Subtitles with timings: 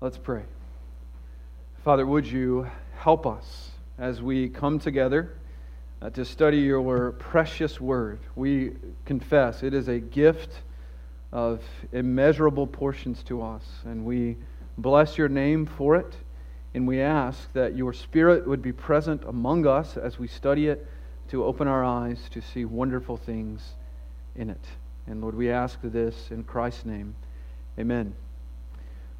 [0.00, 0.42] Let's pray.
[1.82, 5.34] Father, would you help us as we come together
[6.00, 8.20] uh, to study your precious word?
[8.36, 8.74] We
[9.06, 10.62] confess it is a gift
[11.32, 14.36] of immeasurable portions to us, and we
[14.76, 16.14] bless your name for it.
[16.74, 20.86] And we ask that your Spirit would be present among us as we study it
[21.30, 23.74] to open our eyes to see wonderful things
[24.36, 24.64] in it.
[25.08, 27.16] And Lord, we ask this in Christ's name.
[27.80, 28.14] Amen.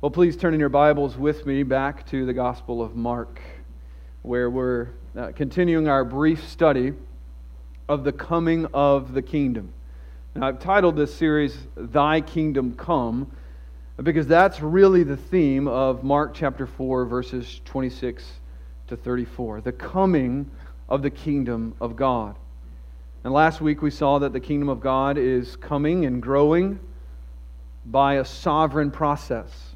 [0.01, 3.41] Well, please turn in your Bibles with me back to the Gospel of Mark,
[4.23, 6.93] where we're uh, continuing our brief study
[7.89, 9.73] of the coming of the kingdom.
[10.37, 13.33] Now, I've titled this series, Thy Kingdom Come
[14.01, 18.25] because that's really the theme of Mark chapter 4, verses 26
[18.87, 20.49] to 34 the coming
[20.89, 22.37] of the kingdom of God.
[23.25, 26.79] And last week we saw that the kingdom of God is coming and growing
[27.85, 29.68] by a sovereign process.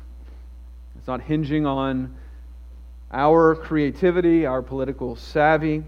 [1.02, 2.14] It's not hinging on
[3.10, 5.82] our creativity, our political savvy,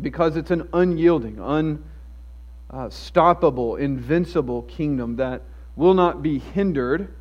[0.00, 1.38] because it's an unyielding,
[2.70, 5.42] unstoppable, invincible kingdom that
[5.76, 7.12] will not be hindered,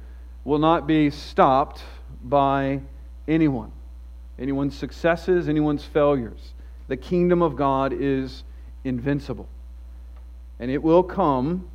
[0.46, 1.84] will not be stopped
[2.24, 2.80] by
[3.28, 3.74] anyone,
[4.40, 6.54] anyone's successes, anyone's failures.
[6.88, 8.46] The kingdom of God is
[8.86, 9.50] invincible.
[10.62, 11.68] And it will come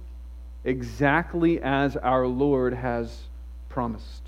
[0.65, 3.25] exactly as our Lord has
[3.69, 4.28] promised.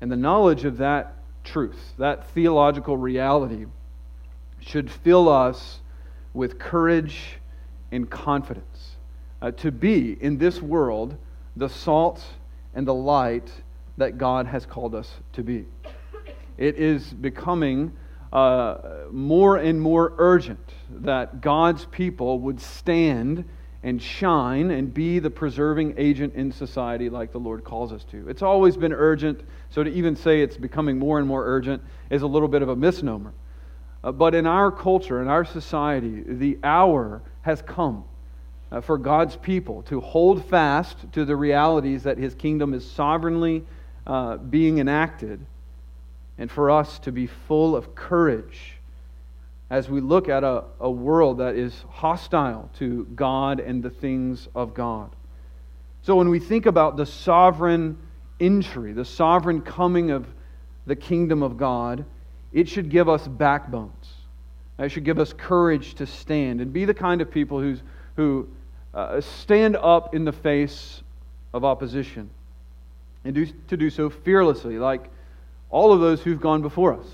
[0.00, 3.66] And the knowledge of that truth, that theological reality,
[4.60, 5.80] should fill us
[6.34, 7.38] with courage
[7.92, 8.96] and confidence
[9.40, 11.16] uh, to be in this world
[11.56, 12.22] the salt
[12.74, 13.50] and the light
[13.96, 15.64] that God has called us to be.
[16.58, 17.92] It is becoming
[18.32, 18.76] uh,
[19.10, 23.44] more and more urgent that God's people would stand
[23.86, 28.28] and shine and be the preserving agent in society like the Lord calls us to.
[28.28, 32.22] It's always been urgent, so to even say it's becoming more and more urgent is
[32.22, 33.32] a little bit of a misnomer.
[34.02, 38.02] Uh, but in our culture, in our society, the hour has come
[38.72, 43.62] uh, for God's people to hold fast to the realities that His kingdom is sovereignly
[44.04, 45.46] uh, being enacted,
[46.38, 48.75] and for us to be full of courage
[49.70, 54.48] as we look at a, a world that is hostile to God and the things
[54.54, 55.10] of God.
[56.02, 57.98] So, when we think about the sovereign
[58.38, 60.26] entry, the sovereign coming of
[60.86, 62.04] the kingdom of God,
[62.52, 64.12] it should give us backbones.
[64.78, 67.82] It should give us courage to stand and be the kind of people who's,
[68.14, 68.48] who
[68.94, 71.02] uh, stand up in the face
[71.52, 72.30] of opposition
[73.24, 75.10] and do, to do so fearlessly, like
[75.70, 77.06] all of those who've gone before us,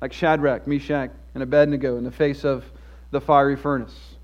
[0.00, 2.64] like Shadrach, Meshach, and Abednego in the face of
[3.10, 4.14] the fiery furnace,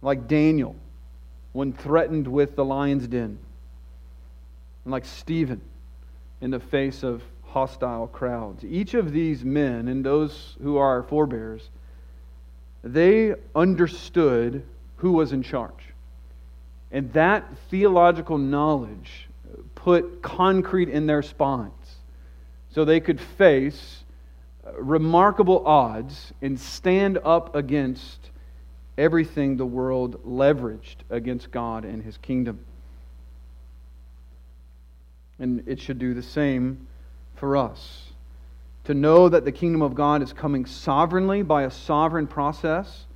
[0.00, 0.76] like Daniel
[1.50, 3.36] when threatened with the lion's den,
[4.84, 5.60] and like Stephen
[6.40, 8.64] in the face of hostile crowds.
[8.64, 11.68] Each of these men and those who are our forebears,
[12.84, 14.62] they understood
[14.98, 15.94] who was in charge.
[16.92, 19.28] And that theological knowledge
[19.74, 21.72] put concrete in their spines
[22.70, 23.99] so they could face
[24.78, 28.30] remarkable odds and stand up against
[28.98, 32.60] everything the world leveraged against God and his kingdom.
[35.38, 36.86] And it should do the same
[37.36, 38.10] for us.
[38.84, 43.06] To know that the kingdom of God is coming sovereignly by a sovereign process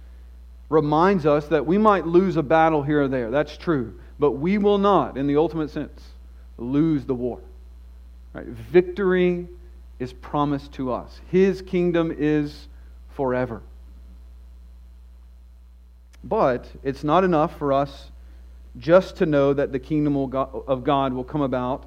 [0.70, 3.30] reminds us that we might lose a battle here or there.
[3.30, 3.98] That's true.
[4.18, 6.02] But we will not, in the ultimate sense,
[6.56, 7.40] lose the war.
[8.32, 8.46] Right?
[8.46, 9.48] Victory
[9.98, 12.68] is promised to us, His kingdom is
[13.10, 13.62] forever.
[16.22, 18.10] But it's not enough for us
[18.78, 21.86] just to know that the kingdom of God will come about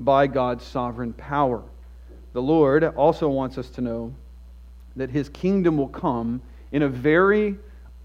[0.00, 1.62] by God's sovereign power.
[2.32, 4.14] The Lord also wants us to know
[4.96, 6.40] that His kingdom will come
[6.72, 7.56] in a very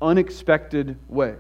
[0.02, 1.36] unexpected way.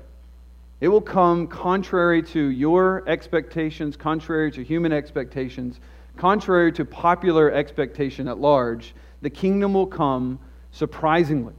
[0.80, 5.79] It will come contrary to your expectations, contrary to human expectations,
[6.20, 8.94] contrary to popular expectation at large.
[9.22, 10.40] The kingdom will come
[10.72, 11.54] surprisingly.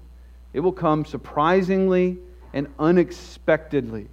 [0.53, 2.19] It will come surprisingly
[2.53, 4.09] and unexpectedly.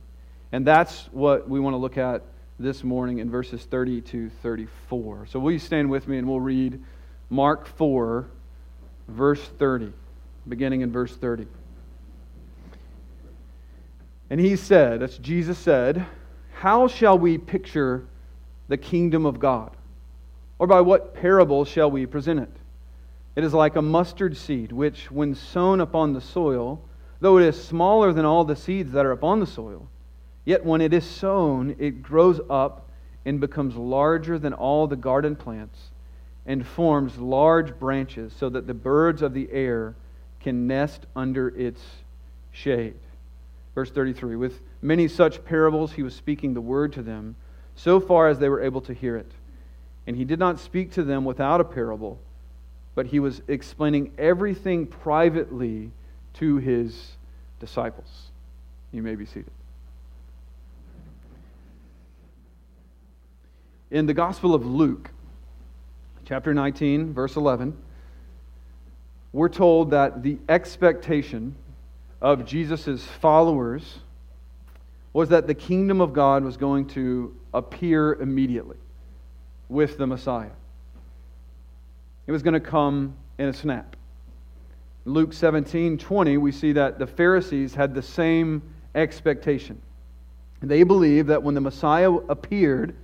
[0.54, 2.24] And that's what we want to look at
[2.60, 5.28] this morning in verses 30 to 34.
[5.28, 6.82] So will you stand with me and we'll read
[7.30, 8.26] Mark 4,
[9.10, 9.92] verse 30,
[10.48, 11.46] beginning in verse 30.
[14.30, 16.06] And he said, as Jesus said,
[16.54, 18.08] How shall we picture
[18.70, 19.77] the kingdom of God?
[20.60, 22.52] Or by what parable shall we present it?
[23.36, 26.82] It is like a mustard seed, which, when sown upon the soil,
[27.20, 29.88] though it is smaller than all the seeds that are upon the soil,
[30.46, 32.90] yet when it is sown, it grows up
[33.26, 35.92] and becomes larger than all the garden plants
[36.46, 39.94] and forms large branches so that the birds of the air
[40.40, 41.82] can nest under its
[42.52, 42.96] shade.
[43.76, 47.36] Verse 33 With many such parables, he was speaking the word to them,
[47.76, 49.32] so far as they were able to hear it.
[50.08, 52.18] And he did not speak to them without a parable,
[52.96, 55.92] but he was explaining everything privately
[56.36, 57.18] to his
[57.60, 58.30] disciples.
[58.94, 59.52] You may be seated.
[63.92, 65.12] In the Gospel of Luke,
[66.26, 67.76] chapter 19, verse 11,
[69.34, 71.56] we're told that the expectation
[72.22, 74.00] of Jesus' followers
[75.12, 78.78] was that the kingdom of God was going to appear immediately
[79.70, 80.52] with the Messiah.
[82.26, 83.96] It was going to come in a snap.
[85.06, 88.62] Luke 17 20, we see that the Pharisees had the same
[88.94, 89.82] expectation.
[90.62, 92.96] They believed that when the Messiah appeared,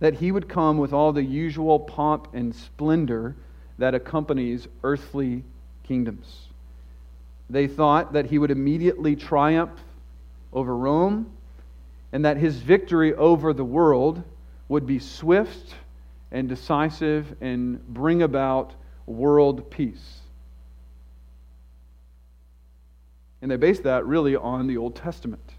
[0.00, 3.36] that he would come with all the usual pomp and splendor
[3.78, 5.42] that accompanies earthly
[5.82, 6.48] kingdoms.
[7.50, 9.78] They thought that he would immediately triumph
[10.52, 11.30] over Rome
[12.12, 14.22] and that his victory over the world
[14.68, 15.74] would be swift
[16.34, 18.74] and decisive and bring about
[19.06, 20.18] world peace.
[23.40, 25.52] And they based that really on the Old Testament.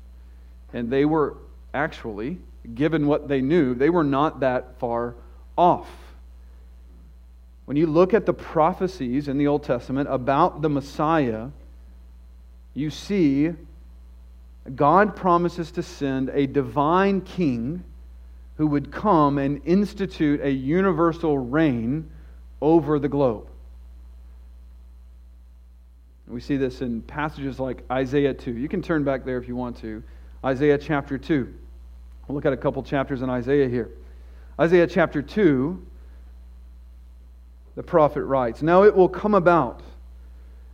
[0.74, 1.38] And they were
[1.74, 2.40] actually
[2.74, 5.16] given what they knew, they were not that far
[5.58, 5.88] off.
[7.64, 11.50] When you look at the prophecies in the Old Testament about the Messiah,
[12.74, 13.54] you see
[14.76, 17.84] God promises to send a divine king
[18.58, 22.10] who would come and institute a universal reign
[22.62, 23.48] over the globe.
[26.28, 28.52] We see this in passages like Isaiah 2.
[28.52, 30.02] You can turn back there if you want to.
[30.44, 31.54] Isaiah chapter 2.
[32.28, 33.92] We'll look at a couple chapters in Isaiah here.
[34.60, 35.86] Isaiah chapter 2,
[37.76, 39.82] the prophet writes Now it will come about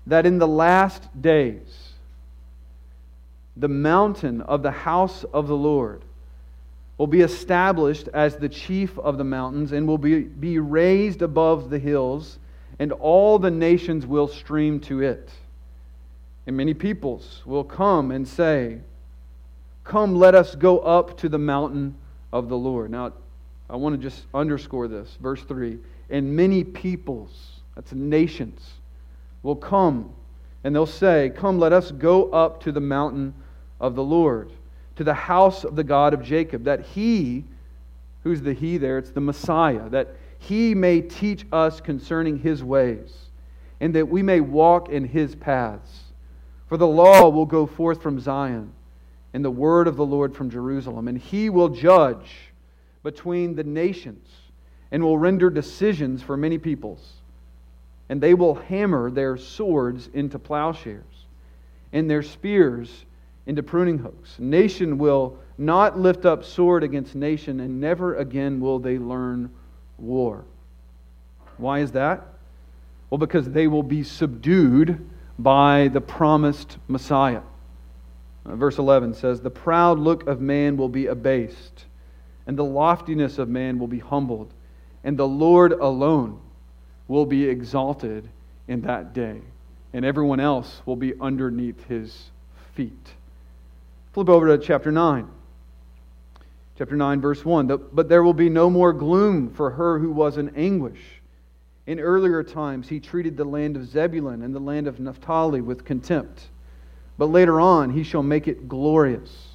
[0.08, 1.94] that in the last days,
[3.58, 6.04] the mountain of the house of the Lord
[7.02, 11.72] will be established as the chief of the mountains and will be, be raised above
[11.72, 12.38] the hills,
[12.78, 15.32] and all the nations will stream to it.
[16.46, 18.82] And many peoples will come and say,
[19.84, 21.96] Come, let us go up to the mountain
[22.32, 22.92] of the Lord.
[22.92, 23.14] Now,
[23.68, 25.18] I want to just underscore this.
[25.20, 25.80] Verse 3
[26.12, 28.74] And many peoples, that's nations,
[29.42, 30.14] will come
[30.64, 33.34] and they'll say, Come, let us go up to the mountain
[33.80, 34.52] of the Lord,
[35.02, 37.44] to the house of the God of Jacob, that he,
[38.24, 39.00] who's the he there?
[39.00, 43.12] It's the Messiah, that he may teach us concerning his ways,
[43.80, 46.02] and that we may walk in his paths.
[46.68, 48.74] For the law will go forth from Zion
[49.34, 51.08] and the word of the Lord from Jerusalem.
[51.08, 52.52] And he will judge
[53.02, 54.30] between the nations
[54.92, 57.14] and will render decisions for many peoples.
[58.08, 61.26] And they will hammer their swords into plowshares
[61.92, 63.06] and their spears
[63.46, 64.36] into pruning hooks.
[64.40, 69.50] Nation will not lift up sword against nation, and never again will they learn
[69.98, 70.44] war.
[71.58, 72.26] Why is that?
[73.10, 75.08] Well, because they will be subdued
[75.38, 77.42] by the promised Messiah.
[78.46, 81.86] Uh, verse 11 says, The proud look of man will be abased,
[82.48, 84.54] and the loftiness of man will be humbled,
[85.04, 86.40] and the Lord alone
[87.08, 88.30] will be exalted
[88.68, 89.42] in that day,
[89.94, 92.32] and everyone else will be underneath his
[92.74, 93.14] feet.
[94.14, 95.28] Flip over to chapter 9.
[96.78, 97.68] Chapter 9, verse 1.
[97.94, 101.00] But there will be no more gloom for her who was in anguish.
[101.88, 105.86] In earlier times, he treated the land of Zebulun and the land of Naphtali with
[105.86, 106.50] contempt.
[107.18, 109.48] But later on, he shall make it glorious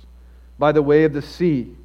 [0.59, 1.77] by the way of the sea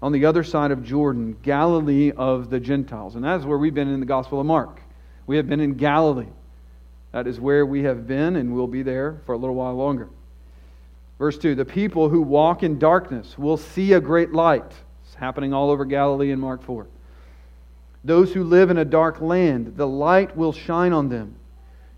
[0.00, 3.16] on the other side of Jordan, Galilee of the Gentiles.
[3.16, 4.80] And that's where we've been in the Gospel of Mark.
[5.26, 6.28] We have been in Galilee.
[7.12, 10.08] That is where we have been, and we'll be there for a little while longer.
[11.24, 14.70] Verse 2 The people who walk in darkness will see a great light.
[15.06, 16.86] It's happening all over Galilee in Mark 4.
[18.04, 21.36] Those who live in a dark land, the light will shine on them.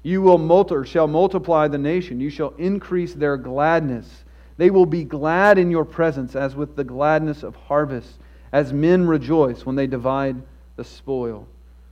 [0.04, 2.20] You will multi- shall multiply the nation.
[2.20, 4.22] You shall increase their gladness.
[4.58, 8.20] They will be glad in your presence, as with the gladness of harvest,
[8.52, 10.40] as men rejoice when they divide
[10.76, 11.48] the spoil.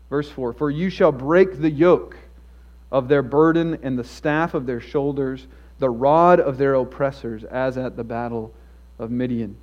[0.09, 2.17] Verse 4 For you shall break the yoke
[2.93, 7.77] of their burden and the staff of their shoulders, the rod of their oppressors, as
[7.77, 8.53] at the battle
[8.99, 9.57] of Midian.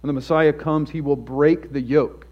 [0.00, 2.26] When the Messiah comes, he will break the yoke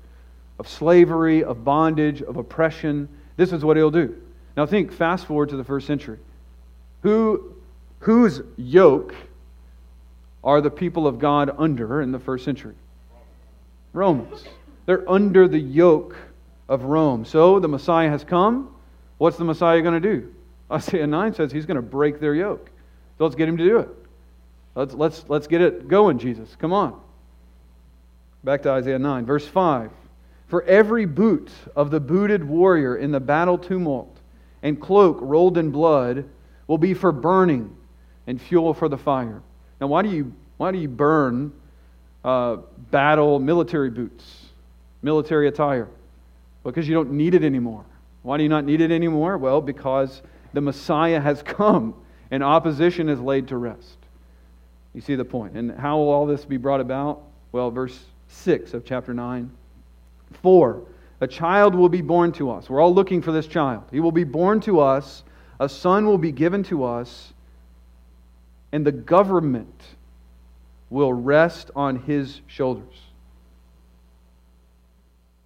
[0.59, 3.09] of slavery, of bondage, of oppression.
[3.37, 4.21] This is what he'll do.
[4.57, 6.19] Now think, fast forward to the first century.
[7.03, 7.55] Who,
[7.99, 9.15] whose yoke
[10.45, 12.75] are the people of God under in the first century?
[13.93, 14.45] Romans.
[14.87, 16.17] They're under the yoke
[16.69, 17.25] of Rome.
[17.25, 18.75] So the Messiah has come.
[19.19, 20.35] What's the Messiah going to do?
[20.71, 22.71] Isaiah 9 says he's going to break their yoke.
[23.19, 23.89] So let's get him to do it.
[24.75, 26.57] Let's, let's, let's get it going, Jesus.
[26.57, 27.01] Come on.
[28.43, 29.91] Back to Isaiah 9, verse 5.
[30.49, 34.19] For every boot of the booted warrior in the battle tumult
[34.63, 36.29] and cloak rolled in blood
[36.67, 37.75] will be for burning
[38.27, 39.43] and fuel for the fire.
[39.81, 41.53] Now, why do you, why do you burn
[42.25, 42.57] uh,
[42.91, 44.47] battle military boots,
[45.03, 45.89] military attire?
[46.63, 47.85] Because you don't need it anymore.
[48.23, 49.37] Why do you not need it anymore?
[49.37, 51.95] Well, because the Messiah has come
[52.35, 53.97] and opposition is laid to rest.
[54.93, 55.57] You see the point.
[55.57, 57.23] And how will all this be brought about?
[57.53, 59.53] Well, verse 6 of chapter 9.
[60.43, 60.83] For
[61.21, 62.69] a child will be born to us.
[62.69, 63.85] We're all looking for this child.
[63.93, 65.23] He will be born to us,
[65.61, 67.33] a son will be given to us,
[68.73, 69.85] and the government
[70.91, 73.01] will rest on his shoulders.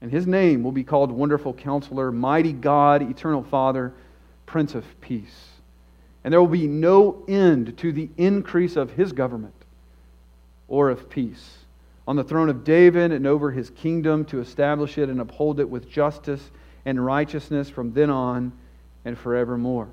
[0.00, 3.92] And his name will be called Wonderful Counselor, Mighty God, Eternal Father,
[4.46, 5.57] Prince of Peace.
[6.24, 9.54] And there will be no end to the increase of his government
[10.66, 11.58] or of peace
[12.06, 15.68] on the throne of David and over his kingdom to establish it and uphold it
[15.68, 16.50] with justice
[16.86, 18.52] and righteousness from then on
[19.04, 19.88] and forevermore.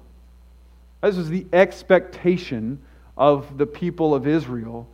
[1.02, 2.80] This was the expectation
[3.18, 4.88] of the people of Israel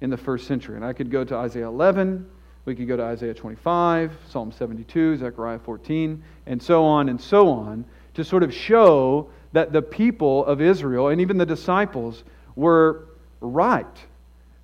[0.00, 0.76] in the first century.
[0.76, 2.28] And I could go to Isaiah 11,
[2.64, 7.48] we could go to Isaiah 25, Psalm 72, Zechariah 14, and so on and so
[7.48, 7.84] on
[8.14, 12.24] to sort of show that the people of Israel and even the disciples
[12.56, 13.06] were
[13.40, 13.86] right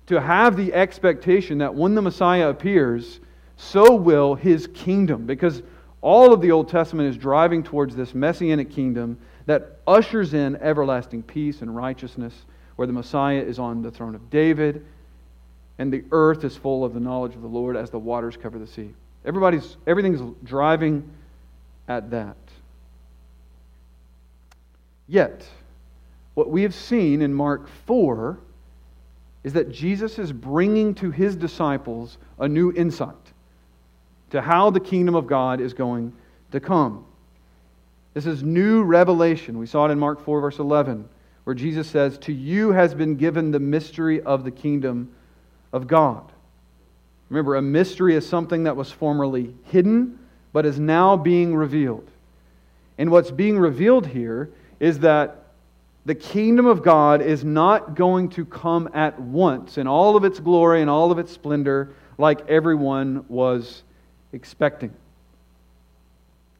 [0.07, 3.19] to have the expectation that when the Messiah appears,
[3.57, 5.25] so will his kingdom.
[5.25, 5.63] Because
[6.01, 11.23] all of the Old Testament is driving towards this messianic kingdom that ushers in everlasting
[11.23, 12.33] peace and righteousness,
[12.75, 14.85] where the Messiah is on the throne of David
[15.77, 18.59] and the earth is full of the knowledge of the Lord as the waters cover
[18.59, 18.93] the sea.
[19.25, 21.09] Everybody's everything's driving
[21.87, 22.37] at that.
[25.07, 25.45] Yet,
[26.33, 28.37] what we have seen in Mark 4
[29.43, 33.13] is that Jesus is bringing to his disciples a new insight
[34.31, 36.11] to how the kingdom of God is going
[36.51, 37.05] to come.
[38.13, 39.59] This is new revelation.
[39.59, 41.07] We saw it in Mark 4, verse 11,
[41.43, 45.13] where Jesus says, To you has been given the mystery of the kingdom
[45.71, 46.31] of God.
[47.29, 50.17] Remember, a mystery is something that was formerly hidden,
[50.53, 52.09] but is now being revealed.
[52.97, 55.45] And what's being revealed here is that
[56.05, 60.39] the kingdom of God is not going to come at once in all of its
[60.39, 63.83] glory and all of its splendor like everyone was
[64.33, 64.93] expecting.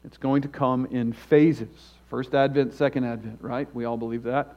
[0.04, 1.68] It's going to come in phases.
[2.10, 3.72] First Advent, second Advent, right?
[3.74, 4.56] We all believe that.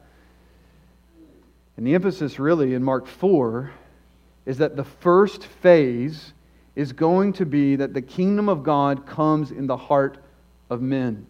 [1.78, 3.72] And the emphasis really in Mark 4
[4.46, 6.34] is that the first phase
[6.76, 10.18] is going to be that the kingdom of God comes in the heart
[10.70, 11.26] of men.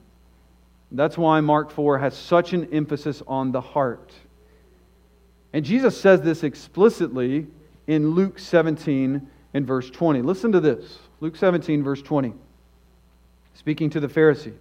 [0.92, 4.14] That's why Mark 4 has such an emphasis on the heart.
[5.54, 7.48] And Jesus says this explicitly
[7.88, 10.22] in Luke 17 and verse 20.
[10.22, 12.34] Listen to this Luke 17, verse 20,
[13.54, 14.54] speaking to the Pharisees.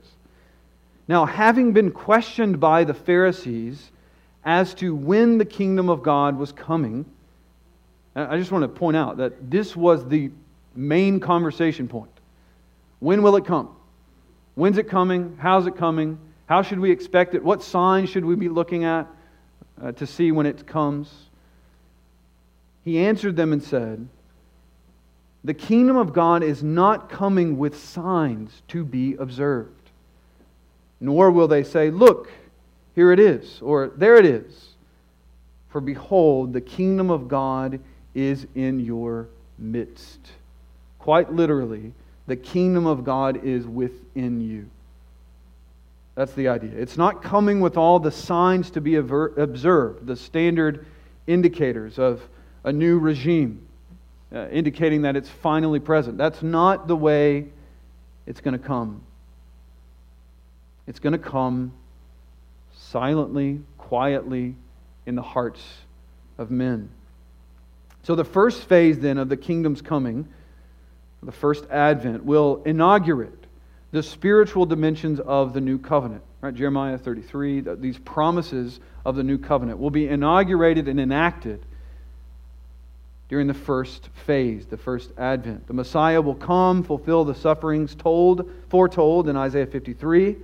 [1.07, 3.91] Now, having been questioned by the Pharisees
[4.45, 7.07] as to when the kingdom of God was coming,
[8.15, 10.31] I just want to point out that this was the
[10.75, 12.11] main conversation point.
[12.99, 13.75] When will it come?
[14.59, 15.39] When's it coming?
[15.41, 16.19] How's it coming?
[16.47, 17.45] How should we expect it?
[17.45, 19.07] What signs should we be looking at
[19.81, 21.09] uh, to see when it comes?
[22.85, 24.09] He answered them and said,
[25.45, 29.91] The kingdom of God is not coming with signs to be observed,
[31.01, 32.29] nor will they say, Look,
[32.97, 34.71] here it is, or there it is.
[35.69, 37.79] For behold, the kingdom of God
[38.13, 40.19] is in your midst.
[40.99, 41.93] Quite literally,
[42.29, 44.69] the kingdom of God is within you.
[46.15, 46.73] That's the idea.
[46.77, 50.85] It's not coming with all the signs to be observed, the standard
[51.27, 52.23] indicators of
[52.65, 53.67] a new regime,
[54.33, 56.19] uh, indicating that it's finally present.
[56.19, 57.47] That's not the way
[58.27, 59.01] it's going to come.
[60.87, 61.73] It's going to come
[62.77, 64.55] silently, quietly
[65.07, 65.63] in the hearts
[66.37, 66.91] of men.
[68.03, 70.29] So, the first phase then of the kingdom's coming
[71.23, 73.47] the first advent, will inaugurate
[73.91, 76.23] the spiritual dimensions of the new covenant.
[76.41, 76.55] Right?
[76.55, 81.65] Jeremiah 33, these promises of the new covenant will be inaugurated and enacted
[83.29, 85.67] during the first phase, the first advent.
[85.67, 90.37] The Messiah will come, fulfill the sufferings told, foretold in Isaiah 53,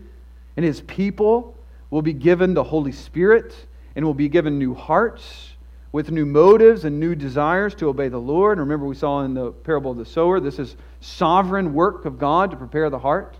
[0.56, 1.56] and his people
[1.90, 3.54] will be given the Holy Spirit
[3.96, 5.53] and will be given new hearts
[5.94, 8.58] with new motives and new desires to obey the Lord.
[8.58, 12.18] And Remember, we saw in the parable of the sower, this is sovereign work of
[12.18, 13.36] God to prepare the heart.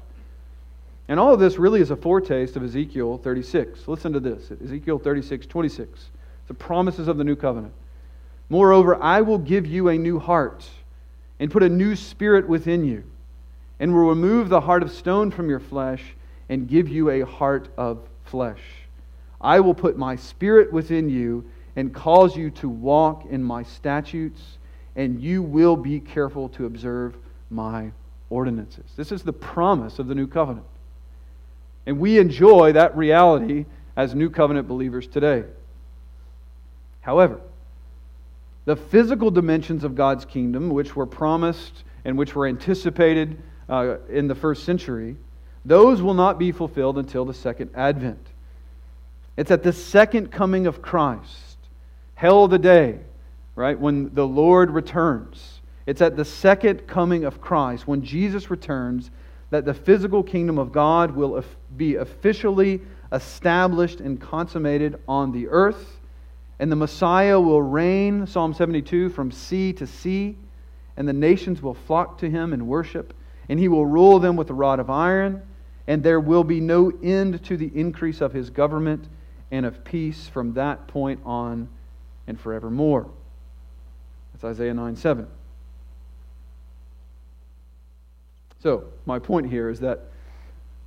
[1.09, 3.89] And all of this really is a foretaste of Ezekiel 36.
[3.89, 6.11] Listen to this Ezekiel 36, 26.
[6.47, 7.75] The promises of the new covenant.
[8.49, 10.65] Moreover, I will give you a new heart
[11.41, 13.03] and put a new spirit within you,
[13.81, 16.15] and will remove the heart of stone from your flesh
[16.49, 18.63] and give you a heart of flesh.
[19.41, 21.47] I will put my spirit within you
[21.77, 24.41] and cause you to walk in my statutes,
[24.97, 27.17] and you will be careful to observe
[27.51, 27.91] my
[28.31, 28.85] ordinances.
[28.97, 30.67] This is the promise of the new covenant.
[31.87, 33.67] And we enjoy that reality
[33.97, 35.45] as new covenant believers today.
[37.01, 37.41] However,
[38.65, 44.27] the physical dimensions of God's kingdom, which were promised and which were anticipated uh, in
[44.27, 45.17] the first century,
[45.65, 48.27] those will not be fulfilled until the second advent.
[49.37, 51.39] It's at the second coming of Christ,
[52.15, 52.99] hell the day,
[53.55, 55.61] right, when the Lord returns.
[55.87, 59.11] It's at the second coming of Christ, when Jesus returns,
[59.51, 61.45] that the physical kingdom of God will
[61.77, 62.81] be officially
[63.13, 66.01] established and consummated on the earth
[66.59, 70.37] and the Messiah will reign, Psalm 72, from sea to sea,
[70.97, 73.13] and the nations will flock to him and worship,
[73.49, 75.43] and he will rule them with a rod of iron,
[75.87, 79.09] and there will be no end to the increase of his government
[79.51, 81.69] and of peace from that point on
[82.27, 83.09] and forevermore.
[84.33, 85.27] That's Isaiah 9 7.
[88.63, 90.07] So, my point here is that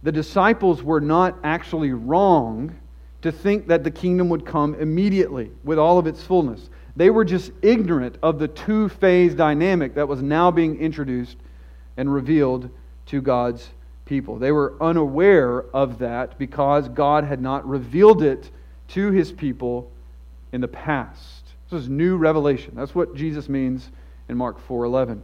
[0.04, 2.76] the disciples were not actually wrong
[3.22, 6.70] to think that the kingdom would come immediately with all of its fullness.
[6.96, 11.38] They were just ignorant of the two phase dynamic that was now being introduced
[11.98, 12.70] and revealed
[13.08, 13.70] to God's
[14.06, 14.38] people.
[14.38, 18.50] They were unaware of that because God had not revealed it
[18.90, 19.92] to his people
[20.52, 21.44] in the past.
[21.70, 22.74] This is new revelation.
[22.76, 23.90] That's what Jesus means
[24.30, 25.22] in Mark 4:11.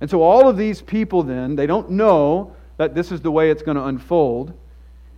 [0.00, 3.50] And so all of these people then, they don't know that this is the way
[3.50, 4.52] it's going to unfold.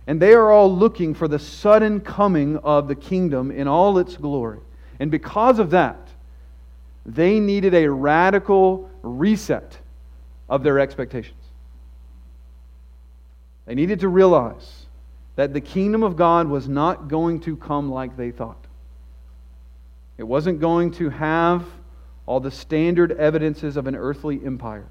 [0.07, 4.17] And they are all looking for the sudden coming of the kingdom in all its
[4.17, 4.59] glory.
[4.99, 6.09] And because of that,
[7.05, 9.77] they needed a radical reset
[10.49, 11.39] of their expectations.
[13.65, 14.85] They needed to realize
[15.35, 18.67] that the kingdom of God was not going to come like they thought.
[20.17, 21.65] It wasn't going to have
[22.25, 24.87] all the standard evidences of an earthly empire.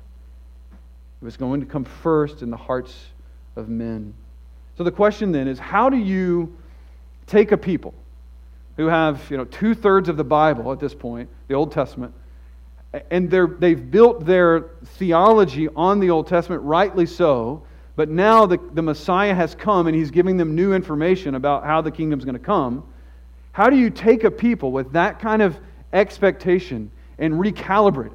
[1.21, 2.95] It was going to come first in the hearts
[3.57, 4.15] of men.
[4.77, 6.57] So the question then is how do you
[7.27, 7.95] take a people
[8.77, 12.13] who have you know, two thirds of the Bible at this point, the Old Testament,
[13.11, 17.63] and they've built their theology on the Old Testament, rightly so,
[17.97, 21.81] but now the, the Messiah has come and he's giving them new information about how
[21.81, 22.85] the kingdom's going to come.
[23.53, 25.57] How do you take a people with that kind of
[25.93, 28.13] expectation and recalibrate it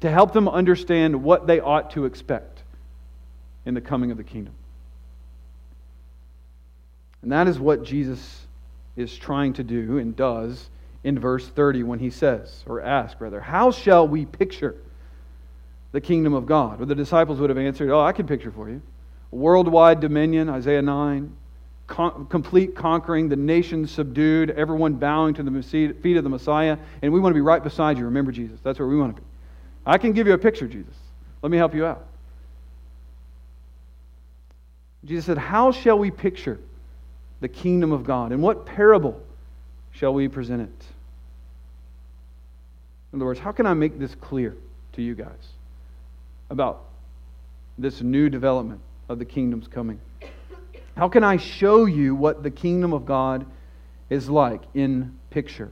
[0.00, 2.62] to help them understand what they ought to expect
[3.66, 4.54] in the coming of the kingdom?
[7.22, 8.46] And that is what Jesus
[8.96, 10.70] is trying to do and does
[11.04, 14.74] in verse 30 when he says, or asks rather, How shall we picture
[15.92, 16.80] the kingdom of God?
[16.80, 18.82] Or the disciples would have answered, Oh, I can picture for you.
[19.30, 21.36] Worldwide dominion, Isaiah 9,
[21.88, 27.12] con- complete conquering, the nations subdued, everyone bowing to the feet of the Messiah, and
[27.12, 28.04] we want to be right beside you.
[28.04, 28.60] Remember Jesus.
[28.62, 29.26] That's where we want to be.
[29.84, 30.94] I can give you a picture, Jesus.
[31.42, 32.06] Let me help you out.
[35.04, 36.60] Jesus said, How shall we picture
[37.40, 38.30] the kingdom of God?
[38.32, 39.20] In what parable
[39.92, 40.84] shall we present it?
[43.12, 44.54] In other words, how can I make this clear
[44.92, 45.52] to you guys
[46.50, 46.84] about
[47.78, 49.98] this new development of the kingdom's coming?
[50.98, 53.46] How can I show you what the kingdom of God
[54.10, 55.70] is like in picture?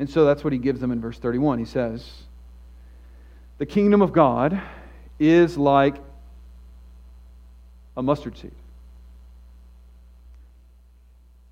[0.00, 1.60] And so that's what he gives them in verse 31.
[1.60, 2.04] He says,
[3.58, 4.60] The kingdom of God
[5.20, 5.94] is like
[7.96, 8.50] a mustard seed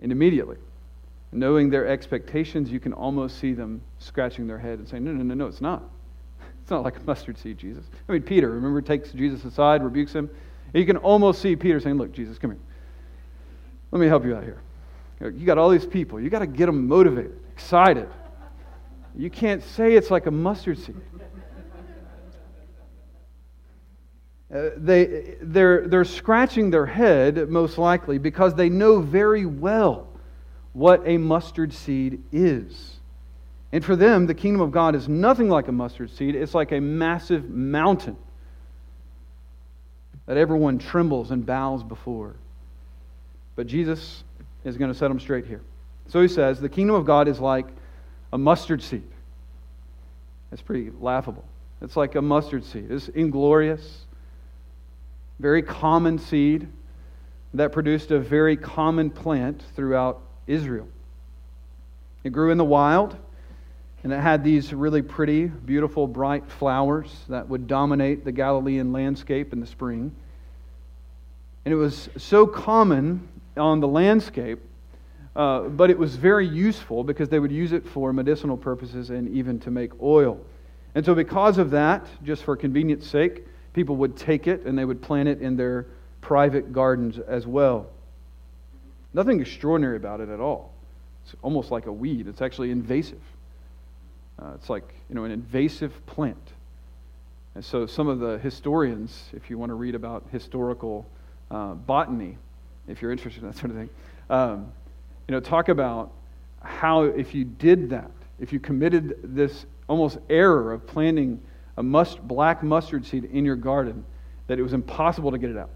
[0.01, 0.57] and immediately,
[1.31, 5.23] knowing their expectations, you can almost see them scratching their head and saying, No, no,
[5.23, 5.85] no, no, it's not.
[6.63, 7.85] It's not like a mustard seed, Jesus.
[8.09, 10.29] I mean, Peter, remember, takes Jesus aside, rebukes him.
[10.75, 12.61] You can almost see Peter saying, Look, Jesus, come here.
[13.93, 14.61] Let me help you out here.
[15.21, 16.21] You got all these people.
[16.21, 18.09] You got to get them motivated, excited.
[19.17, 20.97] You can't say it's like a mustard seed.
[24.53, 30.09] Uh, they, they're, they're scratching their head, most likely, because they know very well
[30.73, 32.97] what a mustard seed is.
[33.73, 36.73] And for them, the kingdom of God is nothing like a mustard seed, it's like
[36.73, 38.17] a massive mountain
[40.27, 42.35] that everyone trembles and bows before.
[43.57, 44.25] But Jesus
[44.65, 45.61] is going to set them straight here.
[46.09, 47.67] So he says, the kingdom of God is like
[48.33, 49.05] a mustard seed.
[50.51, 51.45] That's pretty laughable.
[51.83, 52.91] It's like a mustard seed.
[52.91, 54.05] It's inglorious,
[55.39, 56.69] very common seed
[57.55, 60.89] that produced a very common plant throughout Israel.
[62.25, 63.17] It grew in the wild,
[64.05, 69.55] and it had these really pretty, beautiful, bright flowers that would dominate the Galilean landscape
[69.55, 70.15] in the spring.
[71.65, 74.59] And it was so common on the landscape,
[75.35, 79.27] uh, but it was very useful because they would use it for medicinal purposes and
[79.31, 80.39] even to make oil.
[80.95, 84.85] And so, because of that, just for convenience sake, people would take it and they
[84.85, 85.87] would plant it in their
[86.21, 87.87] private gardens as well.
[89.15, 90.75] Nothing extraordinary about it at all.
[91.25, 93.21] It's almost like a weed, it's actually invasive.
[94.41, 96.53] Uh, it's like you know an invasive plant.
[97.55, 101.07] And so some of the historians, if you want to read about historical
[101.51, 102.37] uh, botany,
[102.89, 103.91] if you're interested in that sort of thing,
[104.29, 104.73] um,
[105.29, 106.11] you know, talk about
[106.63, 111.41] how if you did that, if you committed this almost error of planting
[111.77, 114.05] a must, black mustard seed in your garden,
[114.49, 115.71] that it was impossible to get it out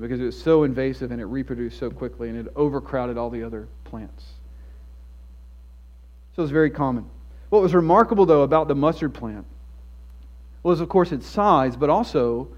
[0.00, 3.42] because it was so invasive and it reproduced so quickly and it overcrowded all the
[3.42, 4.24] other plants.
[6.36, 7.08] So it was very common.
[7.50, 9.46] What was remarkable, though, about the mustard plant
[10.62, 12.48] was, of course, its size, but also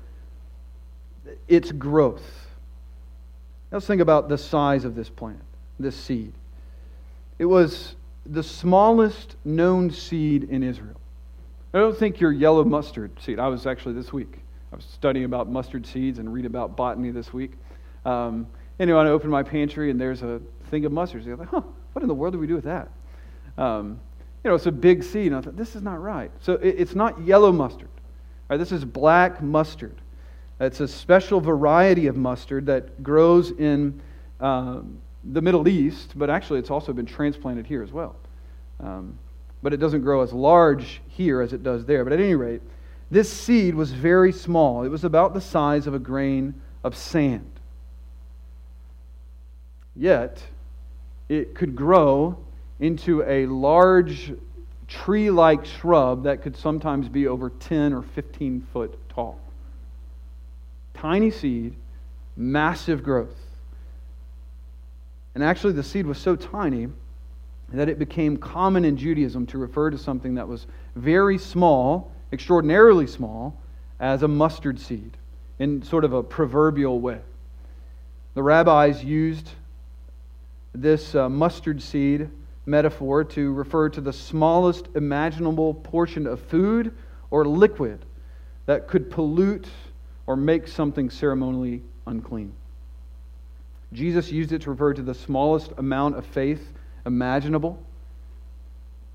[1.47, 2.49] its growth.
[3.71, 5.43] Let's think about the size of this plant,
[5.79, 6.33] this seed.
[7.39, 7.95] It was
[8.27, 11.01] the smallest known seed in Israel.
[11.73, 13.39] I don't think your yellow mustard seed.
[13.39, 14.41] I was actually this week.
[14.73, 17.53] I was studying about mustard seeds and read about botany this week.
[18.05, 18.49] Um,
[18.79, 21.27] anyway, I opened my pantry and there's a thing of mustard.
[21.27, 22.89] I was like, huh, what in the world do we do with that?
[23.57, 24.01] Um,
[24.43, 25.29] you know, it's a big seed.
[25.29, 26.31] And I thought, this is not right.
[26.41, 27.89] So it, it's not yellow mustard.
[28.49, 28.57] Right?
[28.57, 29.97] This is black mustard.
[30.59, 34.01] It's a special variety of mustard that grows in
[34.41, 38.17] um, the Middle East, but actually it's also been transplanted here as well.
[38.79, 39.19] Um,
[39.63, 42.05] but it doesn't grow as large here as it does there.
[42.05, 42.63] But at any rate,
[43.11, 44.85] this seed was very small.
[44.85, 47.51] It was about the size of a grain of sand.
[49.95, 50.43] Yet,
[51.29, 52.39] it could grow
[52.81, 54.33] into a large
[54.89, 59.39] tree like shrub that could sometimes be over 10 or 15 foot tall.
[60.95, 61.77] Tiny seed,
[62.37, 63.37] massive growth.
[65.35, 66.89] And actually, the seed was so tiny
[67.73, 70.67] that it became common in Judaism to refer to something that was
[70.97, 73.57] very small, extraordinarily small,
[74.01, 75.17] as a mustard seed
[75.59, 77.21] in sort of a proverbial way.
[78.35, 79.51] The rabbis used
[80.73, 82.31] this uh, mustard seed
[82.71, 86.95] metaphor to refer to the smallest imaginable portion of food
[87.31, 88.05] or liquid
[88.67, 89.67] that could pollute
[90.27, 92.53] or make something ceremonially unclean.
[93.93, 96.73] Jesus used it to refer to the smallest amount of faith
[97.05, 97.83] imaginable.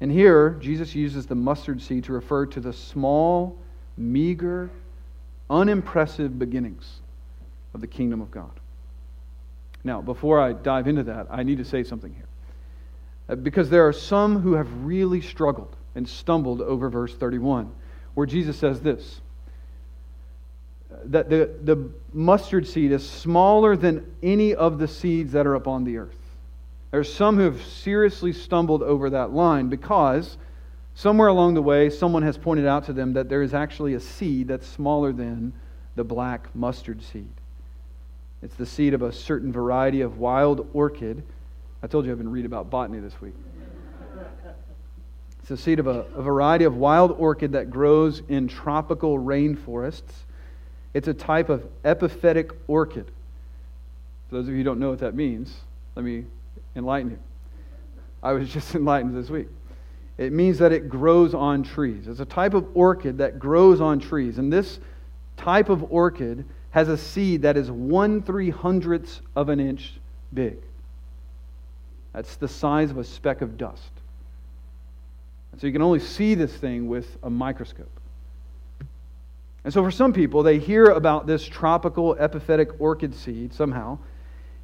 [0.02, 3.58] And here, Jesus uses the mustard seed to refer to the small,
[3.96, 4.70] meager,
[5.50, 7.00] unimpressive beginnings
[7.74, 8.60] of the kingdom of God.
[9.86, 12.26] Now, before I dive into that, I need to say something here.
[13.28, 17.72] Uh, because there are some who have really struggled and stumbled over verse 31,
[18.14, 19.22] where Jesus says this
[21.06, 25.84] that the, the mustard seed is smaller than any of the seeds that are upon
[25.84, 26.16] the earth.
[26.92, 30.38] There are some who have seriously stumbled over that line because
[30.94, 34.00] somewhere along the way, someone has pointed out to them that there is actually a
[34.00, 35.52] seed that's smaller than
[35.96, 37.30] the black mustard seed.
[38.42, 41.24] It's the seed of a certain variety of wild orchid.
[41.86, 43.36] I told you I've been reading about botany this week.
[45.42, 50.24] It's the seed of a, a variety of wild orchid that grows in tropical rainforests.
[50.96, 53.06] It's a type of epiphytic orchid.
[54.28, 55.58] For those of you who don't know what that means,
[55.94, 56.26] let me
[56.76, 57.20] enlighten you.
[58.24, 59.50] I was just enlightened this week.
[60.18, 62.08] It means that it grows on trees.
[62.08, 64.40] It's a type of orchid that grows on trees.
[64.40, 64.80] And this
[65.38, 69.94] type of orchid has a seed that is one three hundredths of an inch
[70.34, 70.58] big.
[72.16, 73.92] That's the size of a speck of dust.
[75.52, 77.92] And so you can only see this thing with a microscope.
[79.66, 83.98] And so for some people, they hear about this tropical epiphytic orchid seed somehow,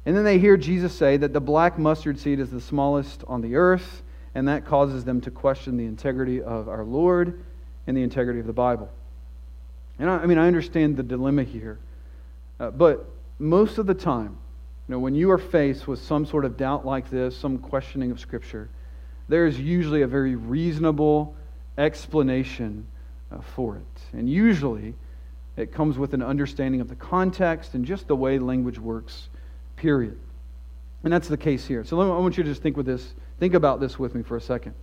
[0.06, 3.42] and then they hear Jesus say that the black mustard seed is the smallest on
[3.42, 4.02] the earth,
[4.34, 7.38] and that causes them to question the integrity of our Lord
[7.86, 8.90] and the integrity of the Bible.
[9.98, 11.78] And I, I mean, I understand the dilemma here,
[12.58, 14.38] uh, but most of the time,
[14.92, 18.20] know, when you are faced with some sort of doubt like this, some questioning of
[18.20, 18.68] Scripture,
[19.28, 21.34] there is usually a very reasonable
[21.78, 22.86] explanation
[23.30, 24.00] uh, for it.
[24.12, 24.94] And usually,
[25.56, 29.28] it comes with an understanding of the context and just the way language works
[29.76, 30.18] period.
[31.04, 31.84] And that's the case here.
[31.84, 34.22] So me, I want you to just think with this, think about this with me
[34.22, 34.74] for a second.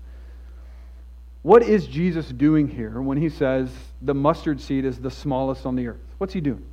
[1.41, 3.69] What is Jesus doing here when he says
[4.01, 6.01] the mustard seed is the smallest on the earth?
[6.17, 6.65] What's he doing?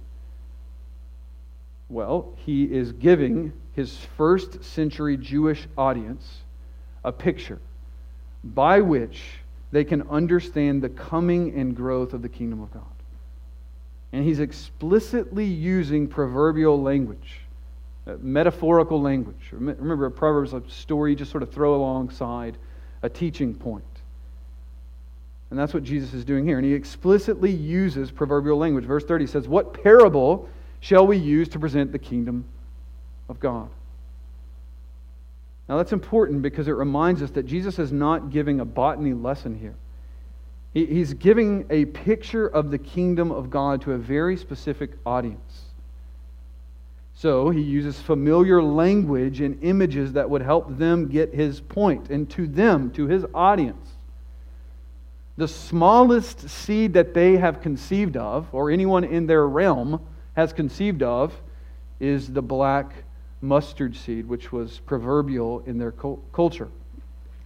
[1.88, 6.42] Well, he is giving his first century Jewish audience
[7.04, 7.60] a picture
[8.42, 9.22] by which
[9.70, 12.82] they can understand the coming and growth of the kingdom of God.
[14.12, 17.40] And he's explicitly using proverbial language,
[18.06, 19.50] uh, metaphorical language.
[19.52, 22.56] Remember, a proverb is a story you just sort of throw alongside
[23.02, 23.84] a teaching point.
[25.50, 26.58] And that's what Jesus is doing here.
[26.58, 28.84] And he explicitly uses proverbial language.
[28.84, 30.48] Verse 30 says, What parable
[30.86, 32.44] shall we use to present the kingdom
[33.28, 33.68] of God?
[35.68, 39.58] Now, that's important because it reminds us that Jesus is not giving a botany lesson
[39.58, 39.74] here.
[40.72, 45.62] He's giving a picture of the kingdom of God to a very specific audience.
[47.14, 52.30] So he uses familiar language and images that would help them get his point, and
[52.30, 53.88] to them, to his audience.
[55.36, 60.00] The smallest seed that they have conceived of, or anyone in their realm
[60.36, 61.34] has conceived of,
[61.98, 62.92] is the black
[63.40, 66.68] mustard seed, which was proverbial in their culture.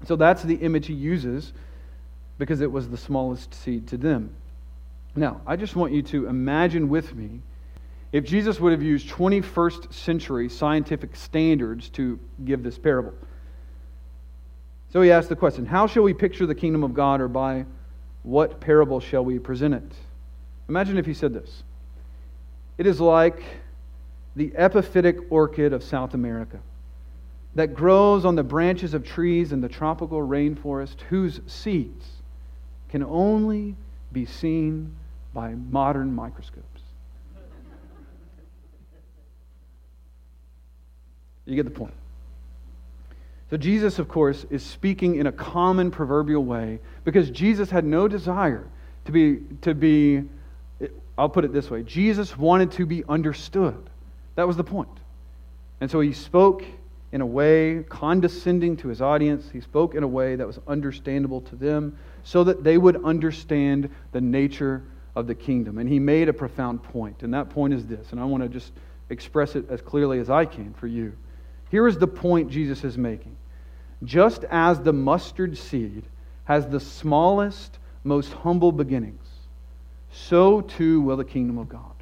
[0.06, 1.52] So that's the image he uses
[2.38, 4.34] because it was the smallest seed to them.
[5.14, 7.40] Now, I just want you to imagine with me
[8.12, 13.14] if Jesus would have used 21st century scientific standards to give this parable.
[14.92, 17.66] So he asked the question How shall we picture the kingdom of God, or by
[18.22, 19.92] what parable shall we present it?
[20.68, 21.62] Imagine if he said this
[22.80, 23.42] It is like
[24.36, 26.58] the epiphytic orchid of South America
[27.54, 32.06] that grows on the branches of trees in the tropical rainforest, whose seeds
[32.88, 33.76] can only
[34.14, 34.96] be seen
[35.34, 36.80] by modern microscopes.
[41.44, 41.92] You get the point.
[43.50, 48.08] So, Jesus, of course, is speaking in a common proverbial way because Jesus had no
[48.08, 48.66] desire
[49.04, 50.24] to be, to be,
[51.20, 53.90] I'll put it this way Jesus wanted to be understood.
[54.36, 54.88] That was the point.
[55.80, 56.64] And so he spoke
[57.12, 59.50] in a way condescending to his audience.
[59.52, 63.90] He spoke in a way that was understandable to them so that they would understand
[64.12, 64.82] the nature
[65.14, 65.76] of the kingdom.
[65.76, 68.48] And he made a profound point, and that point is this, and I want to
[68.48, 68.72] just
[69.10, 71.12] express it as clearly as I can for you.
[71.70, 73.36] Here is the point Jesus is making.
[74.04, 76.04] Just as the mustard seed
[76.44, 79.26] has the smallest, most humble beginnings,
[80.12, 81.92] so too will the kingdom of God.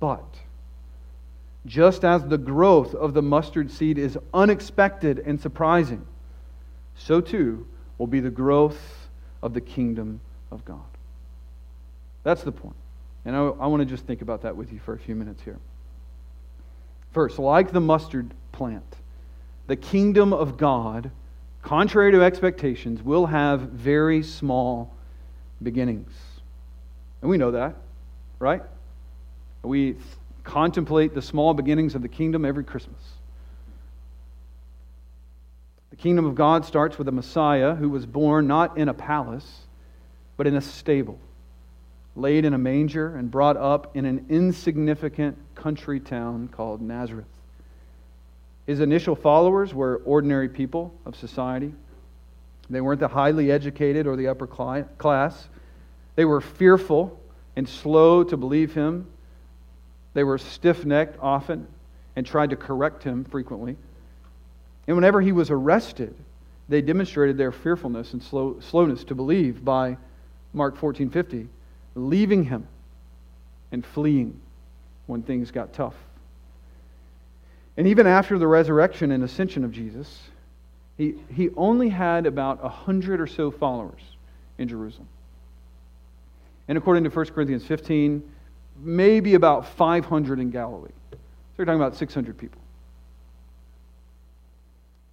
[0.00, 0.36] But,
[1.66, 6.06] just as the growth of the mustard seed is unexpected and surprising,
[6.94, 9.08] so too will be the growth
[9.42, 10.80] of the kingdom of God.
[12.22, 12.76] That's the point.
[13.24, 15.42] And I, I want to just think about that with you for a few minutes
[15.42, 15.58] here.
[17.12, 18.96] First, like the mustard plant,
[19.66, 21.10] the kingdom of God,
[21.62, 24.94] contrary to expectations, will have very small
[25.62, 26.12] beginnings.
[27.20, 27.76] And we know that,
[28.38, 28.62] right?
[29.62, 29.96] We
[30.44, 33.00] contemplate the small beginnings of the kingdom every Christmas.
[35.90, 39.60] The kingdom of God starts with a Messiah who was born not in a palace,
[40.36, 41.18] but in a stable,
[42.14, 47.26] laid in a manger, and brought up in an insignificant country town called Nazareth.
[48.66, 51.72] His initial followers were ordinary people of society.
[52.70, 55.48] They weren't the highly educated or the upper class.
[56.18, 57.16] They were fearful
[57.54, 59.06] and slow to believe him.
[60.14, 61.68] They were stiff necked often
[62.16, 63.76] and tried to correct him frequently.
[64.88, 66.16] And whenever he was arrested,
[66.68, 69.96] they demonstrated their fearfulness and slow, slowness to believe by
[70.52, 71.46] Mark 14:50,
[71.94, 72.66] leaving him
[73.70, 74.40] and fleeing
[75.06, 75.94] when things got tough.
[77.76, 80.20] And even after the resurrection and ascension of Jesus,
[80.96, 84.02] he, he only had about a hundred or so followers
[84.58, 85.06] in Jerusalem.
[86.68, 88.22] And according to 1 Corinthians 15,
[88.80, 90.90] maybe about 500 in Galilee.
[91.10, 91.18] So
[91.56, 92.60] we're talking about 600 people.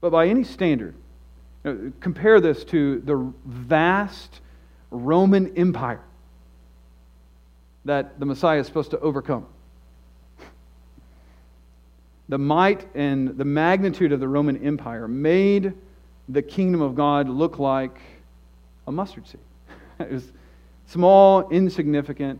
[0.01, 0.93] But by any standard,
[1.63, 4.41] you know, compare this to the vast
[4.91, 6.03] Roman Empire
[7.85, 9.47] that the Messiah is supposed to overcome.
[12.27, 15.73] The might and the magnitude of the Roman Empire made
[16.27, 17.99] the kingdom of God look like
[18.87, 19.41] a mustard seed.
[19.99, 20.31] it was
[20.88, 22.39] small, insignificant,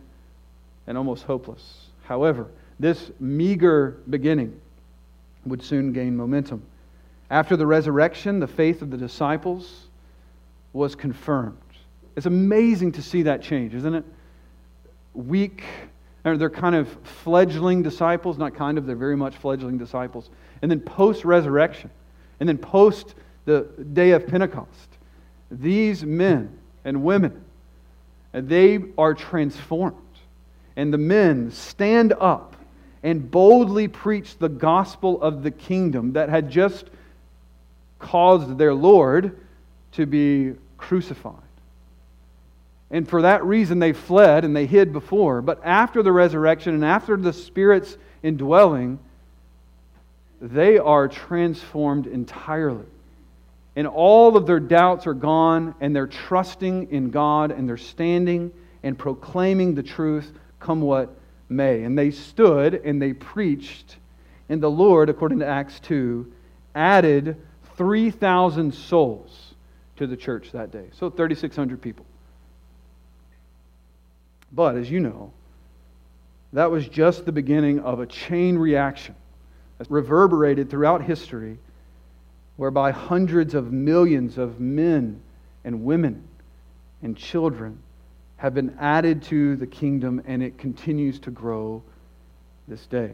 [0.88, 1.88] and almost hopeless.
[2.04, 2.48] However,
[2.80, 4.60] this meager beginning
[5.46, 6.62] would soon gain momentum.
[7.30, 9.88] After the resurrection, the faith of the disciples
[10.74, 11.58] was confirmed.
[12.16, 14.06] It's amazing to see that change, isn't it?
[15.14, 15.64] Week
[16.26, 20.32] They're kind of fledgling disciples, not kind of, they're very much fledgling disciples.
[20.64, 21.92] And then post resurrection,
[22.40, 23.14] and then post
[23.46, 24.90] the day of Pentecost,
[25.52, 27.45] these men and women,
[28.36, 29.95] they are transformed.
[30.76, 32.56] And the men stand up
[33.02, 36.86] and boldly preach the gospel of the kingdom that had just
[38.00, 39.39] caused their Lord
[39.93, 41.36] to be crucified.
[42.91, 45.41] And for that reason, they fled and they hid before.
[45.41, 49.00] But after the resurrection and after the Spirit's indwelling,
[50.41, 52.86] they are transformed entirely.
[53.76, 58.52] And all of their doubts are gone, and they're trusting in God, and they're standing
[58.84, 61.18] and proclaiming the truth, come what
[61.50, 61.84] may.
[61.84, 63.98] And they stood and they preached,
[64.48, 66.32] and the Lord, according to Acts 2,
[66.74, 67.36] added
[67.78, 69.56] 3,000 souls
[69.98, 70.90] to the church that day.
[70.94, 72.06] So 3,600 people.
[74.52, 75.34] But as you know,
[76.54, 79.16] that was just the beginning of a chain reaction
[79.78, 81.58] that reverberated throughout history,
[82.58, 85.22] whereby hundreds of millions of men
[85.63, 86.24] and women
[87.02, 87.78] and children
[88.38, 91.82] have been added to the kingdom, and it continues to grow
[92.68, 93.13] this day.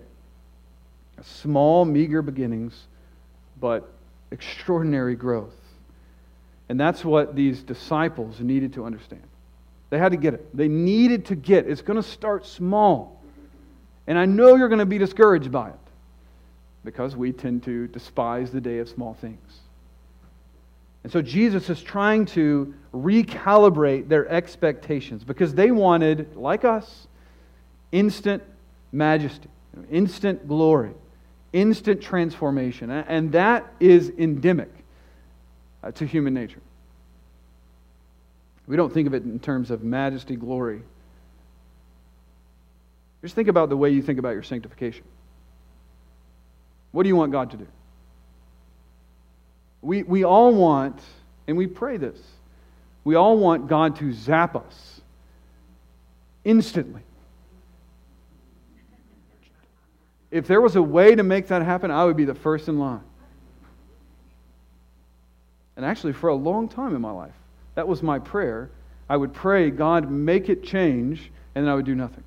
[1.22, 2.88] Small, meager beginnings,
[3.60, 3.92] but
[4.32, 5.54] extraordinary growth.
[6.70, 9.22] And that's what these disciples needed to understand.
[9.90, 10.56] They had to get it.
[10.56, 11.72] They needed to get it.
[11.72, 13.22] It's going to start small.
[14.08, 15.81] And I know you're going to be discouraged by it
[16.84, 19.60] because we tend to despise the day of small things.
[21.04, 27.08] And so Jesus is trying to recalibrate their expectations because they wanted, like us,
[27.92, 28.44] instant
[28.92, 29.50] majesty,
[29.90, 30.92] instant glory,
[31.54, 32.92] instant transformation.
[32.92, 34.72] And that is endemic
[35.84, 36.62] uh, to human nature.
[38.68, 40.84] We don't think of it in terms of majesty, glory.
[43.22, 45.04] Just think about the way you think about your sanctification.
[46.92, 47.68] What do you want God to do?
[49.82, 51.02] We, we all want,
[51.48, 52.20] and we pray this,
[53.04, 55.02] we all want God to zap us
[56.44, 57.02] instantly.
[60.30, 62.80] If there was a way to make that happen, I would be the first in
[62.80, 63.02] line.
[65.76, 67.34] And actually, for a long time in my life,
[67.76, 68.70] that was my prayer.
[69.10, 72.24] I would pray, God, make it change, and then I would do nothing.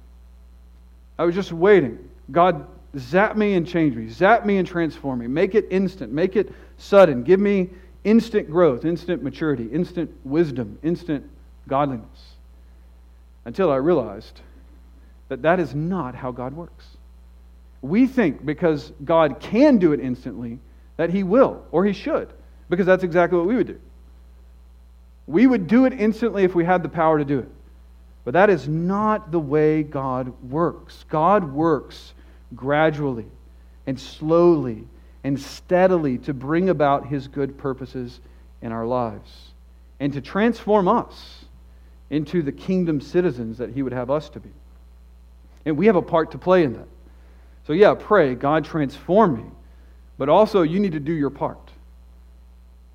[1.18, 2.10] I was just waiting.
[2.30, 2.66] God,
[2.98, 4.08] zap me and change me.
[4.08, 5.26] Zap me and transform me.
[5.26, 6.12] Make it instant.
[6.12, 7.22] Make it sudden.
[7.22, 7.70] Give me
[8.04, 11.28] instant growth, instant maturity, instant wisdom, instant
[11.68, 12.34] godliness.
[13.44, 14.40] Until I realized
[15.28, 16.86] that that is not how God works.
[17.82, 20.58] We think because God can do it instantly
[20.96, 22.32] that He will or He should,
[22.68, 23.80] because that's exactly what we would do.
[25.26, 27.48] We would do it instantly if we had the power to do it.
[28.24, 31.04] But that is not the way God works.
[31.10, 32.13] God works
[32.54, 33.26] gradually
[33.86, 34.84] and slowly
[35.22, 38.20] and steadily to bring about his good purposes
[38.62, 39.52] in our lives
[40.00, 41.44] and to transform us
[42.10, 44.50] into the kingdom citizens that he would have us to be.
[45.64, 46.88] And we have a part to play in that.
[47.66, 49.50] So, yeah, pray, God, transform me.
[50.18, 51.70] But also, you need to do your part.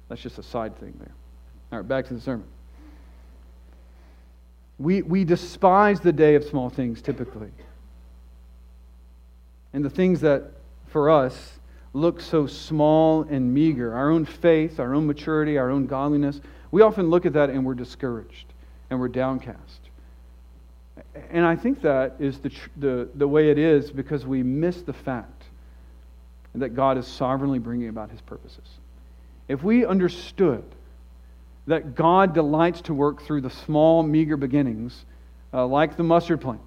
[0.07, 1.11] That's just a side thing there.
[1.71, 2.45] All right, back to the sermon.
[4.77, 7.51] We, we despise the day of small things typically.
[9.73, 10.51] And the things that,
[10.87, 11.59] for us,
[11.93, 16.81] look so small and meager our own faith, our own maturity, our own godliness we
[16.81, 18.45] often look at that and we're discouraged
[18.89, 19.81] and we're downcast.
[21.31, 24.93] And I think that is the, the, the way it is because we miss the
[24.93, 25.43] fact
[26.55, 28.65] that God is sovereignly bringing about his purposes.
[29.47, 30.63] If we understood
[31.67, 35.05] that God delights to work through the small, meager beginnings,
[35.53, 36.61] uh, like the mustard plant,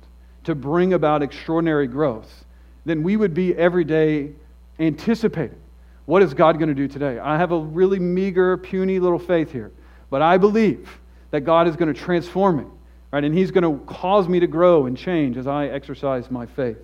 [0.44, 2.44] to bring about extraordinary growth,
[2.84, 4.32] then we would be every day
[4.78, 5.58] anticipating
[6.06, 7.18] what is God going to do today.
[7.18, 9.70] I have a really meager, puny little faith here,
[10.10, 12.64] but I believe that God is going to transform me,
[13.12, 13.22] right?
[13.24, 16.78] And He's going to cause me to grow and change as I exercise my faith.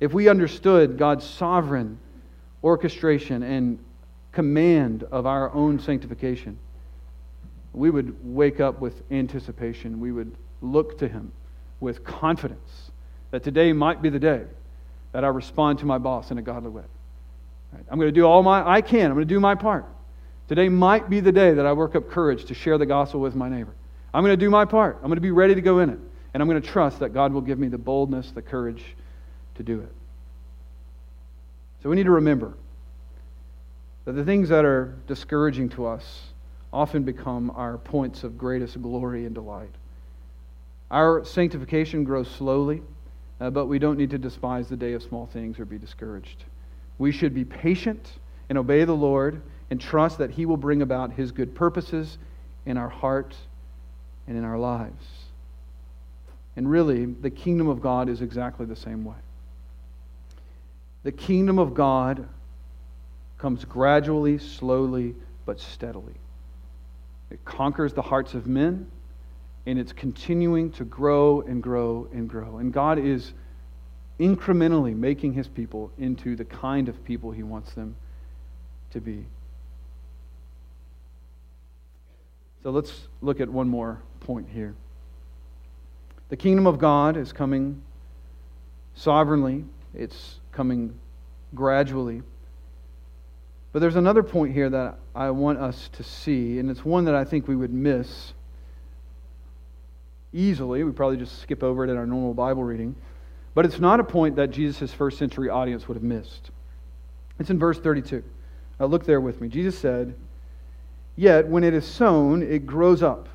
[0.00, 1.98] If we understood God's sovereign
[2.62, 3.78] orchestration and
[4.32, 6.58] command of our own sanctification,
[7.72, 10.00] we would wake up with anticipation.
[10.00, 11.32] We would look to Him
[11.80, 12.90] with confidence
[13.32, 14.44] that today might be the day
[15.14, 16.82] that I respond to my boss in a godly way.
[17.72, 17.84] Right?
[17.88, 19.06] I'm going to do all my I can.
[19.06, 19.86] I'm going to do my part.
[20.48, 23.36] Today might be the day that I work up courage to share the gospel with
[23.36, 23.72] my neighbor.
[24.12, 24.96] I'm going to do my part.
[24.96, 26.00] I'm going to be ready to go in it.
[26.34, 28.82] And I'm going to trust that God will give me the boldness, the courage
[29.54, 29.92] to do it.
[31.84, 32.54] So we need to remember
[34.06, 36.22] that the things that are discouraging to us
[36.72, 39.70] often become our points of greatest glory and delight.
[40.90, 42.82] Our sanctification grows slowly.
[43.44, 46.44] Uh, but we don't need to despise the day of small things or be discouraged.
[46.96, 48.10] We should be patient
[48.48, 52.16] and obey the Lord and trust that He will bring about His good purposes
[52.64, 53.36] in our heart
[54.26, 55.04] and in our lives.
[56.56, 59.16] And really, the kingdom of God is exactly the same way.
[61.02, 62.26] The kingdom of God
[63.36, 65.14] comes gradually, slowly,
[65.44, 66.14] but steadily.
[67.30, 68.90] It conquers the hearts of men,
[69.66, 72.58] and it's continuing to grow and grow and grow.
[72.58, 73.32] And God is
[74.20, 77.96] incrementally making his people into the kind of people he wants them
[78.90, 79.26] to be.
[82.62, 84.74] So let's look at one more point here.
[86.28, 87.82] The kingdom of God is coming
[88.94, 90.98] sovereignly, it's coming
[91.54, 92.22] gradually.
[93.72, 97.14] But there's another point here that I want us to see, and it's one that
[97.14, 98.32] I think we would miss
[100.34, 100.84] easily.
[100.84, 102.94] We probably just skip over it in our normal Bible reading.
[103.54, 106.50] But it's not a point that Jesus' first century audience would have missed.
[107.38, 108.22] It's in verse 32.
[108.78, 109.48] Now look there with me.
[109.48, 110.14] Jesus said,
[111.16, 113.28] Yet when it is sown, it grows up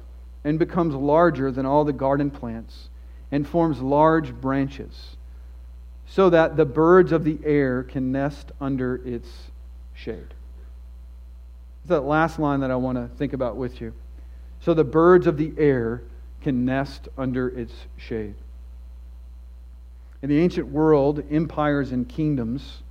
[0.44, 2.90] and becomes larger than all the garden plants
[3.32, 5.16] and forms large branches,
[6.08, 9.30] so that the birds of the air can nest under its
[9.94, 10.34] shade.
[11.82, 13.94] It's that last line that I want to think about with you.
[14.62, 16.02] So the birds of the air
[16.42, 18.36] can nest under its shade.
[20.22, 22.82] In the ancient world, empires and kingdoms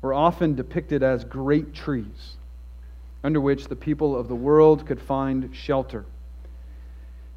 [0.00, 2.36] were often depicted as great trees
[3.24, 6.04] under which the people of the world could find shelter.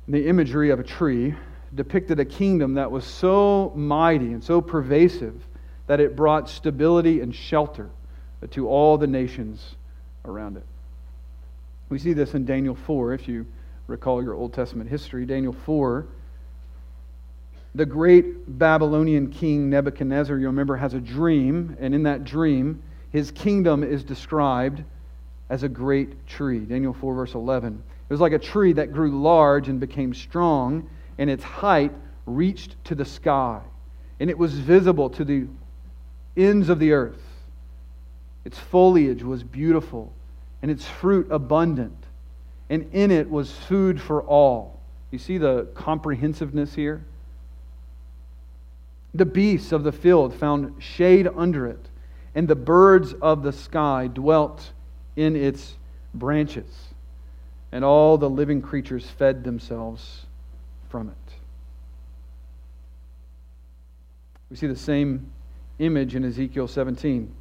[0.07, 1.35] the imagery of a tree
[1.75, 5.47] depicted a kingdom that was so mighty and so pervasive
[5.85, 7.89] that it brought stability and shelter
[8.51, 9.75] to all the nations
[10.25, 10.65] around it.
[11.89, 13.45] We see this in Daniel 4, if you
[13.89, 15.25] recall your Old Testament history.
[15.25, 16.05] Daniel 4,
[17.75, 22.81] the great Babylonian king Nebuchadnezzar, you remember, has a dream, and in that dream,
[23.11, 24.83] his kingdom is described
[25.49, 26.59] as a great tree.
[26.59, 27.83] Daniel 4, verse 11.
[28.09, 31.91] It was like a tree that grew large and became strong, and its height
[32.25, 33.61] reached to the sky,
[34.19, 35.47] and it was visible to the
[36.37, 37.21] ends of the earth.
[38.45, 40.13] Its foliage was beautiful,
[40.61, 42.05] and its fruit abundant,
[42.69, 44.79] and in it was food for all.
[45.11, 47.03] You see the comprehensiveness here?
[49.13, 51.89] The beasts of the field found shade under it,
[52.35, 54.71] and the birds of the sky dwelt
[55.15, 55.75] in its
[56.13, 56.89] branches,
[57.71, 60.25] and all the living creatures fed themselves
[60.89, 61.33] from it.
[64.49, 65.31] We see the same
[65.79, 67.31] image in Ezekiel 17,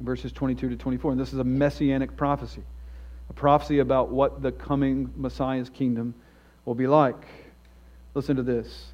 [0.00, 1.12] verses 22 to 24.
[1.12, 2.62] And this is a messianic prophecy,
[3.30, 6.14] a prophecy about what the coming Messiah's kingdom
[6.64, 7.26] will be like.
[8.14, 8.92] Listen to this.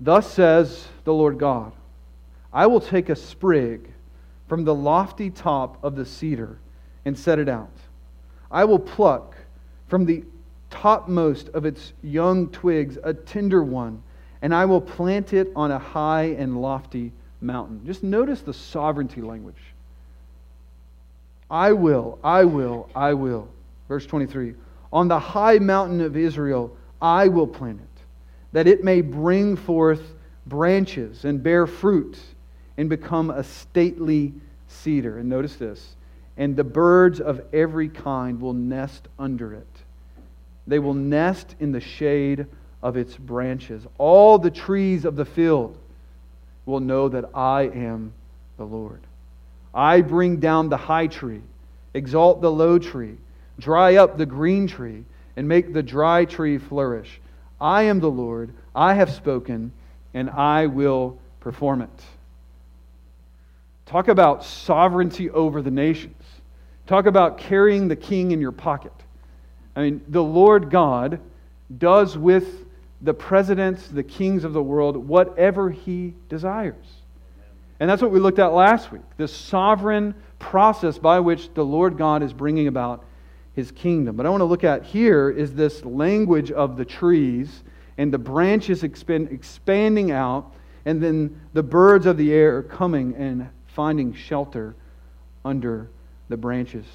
[0.00, 1.72] Thus says the Lord God
[2.52, 3.90] I will take a sprig
[4.48, 6.58] from the lofty top of the cedar
[7.04, 7.72] and set it out.
[8.50, 9.34] I will pluck
[9.88, 10.24] from the
[10.68, 14.02] topmost of its young twigs a tender one,
[14.42, 17.80] and I will plant it on a high and lofty mountain.
[17.86, 19.71] Just notice the sovereignty language.
[21.52, 23.46] I will, I will, I will.
[23.86, 24.54] Verse 23
[24.92, 28.02] On the high mountain of Israel, I will plant it,
[28.52, 30.14] that it may bring forth
[30.46, 32.18] branches and bear fruit
[32.78, 34.32] and become a stately
[34.66, 35.18] cedar.
[35.18, 35.94] And notice this
[36.38, 39.66] and the birds of every kind will nest under it.
[40.66, 42.46] They will nest in the shade
[42.82, 43.86] of its branches.
[43.98, 45.76] All the trees of the field
[46.64, 48.14] will know that I am
[48.56, 49.00] the Lord.
[49.74, 51.42] I bring down the high tree,
[51.94, 53.16] exalt the low tree,
[53.58, 55.04] dry up the green tree,
[55.36, 57.20] and make the dry tree flourish.
[57.60, 59.72] I am the Lord, I have spoken,
[60.14, 62.04] and I will perform it.
[63.86, 66.22] Talk about sovereignty over the nations.
[66.86, 68.92] Talk about carrying the king in your pocket.
[69.74, 71.20] I mean, the Lord God
[71.78, 72.66] does with
[73.00, 77.01] the presidents, the kings of the world, whatever he desires.
[77.82, 81.98] And that's what we looked at last week this sovereign process by which the Lord
[81.98, 83.04] God is bringing about
[83.56, 84.14] his kingdom.
[84.14, 87.64] But I want to look at here is this language of the trees
[87.98, 90.54] and the branches expand, expanding out,
[90.84, 94.76] and then the birds of the air coming and finding shelter
[95.44, 95.90] under
[96.28, 96.86] the branches.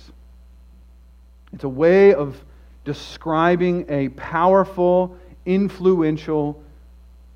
[1.51, 2.41] It's a way of
[2.85, 6.63] describing a powerful, influential,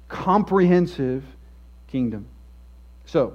[0.07, 1.25] comprehensive
[1.87, 2.27] kingdom.
[3.05, 3.33] So,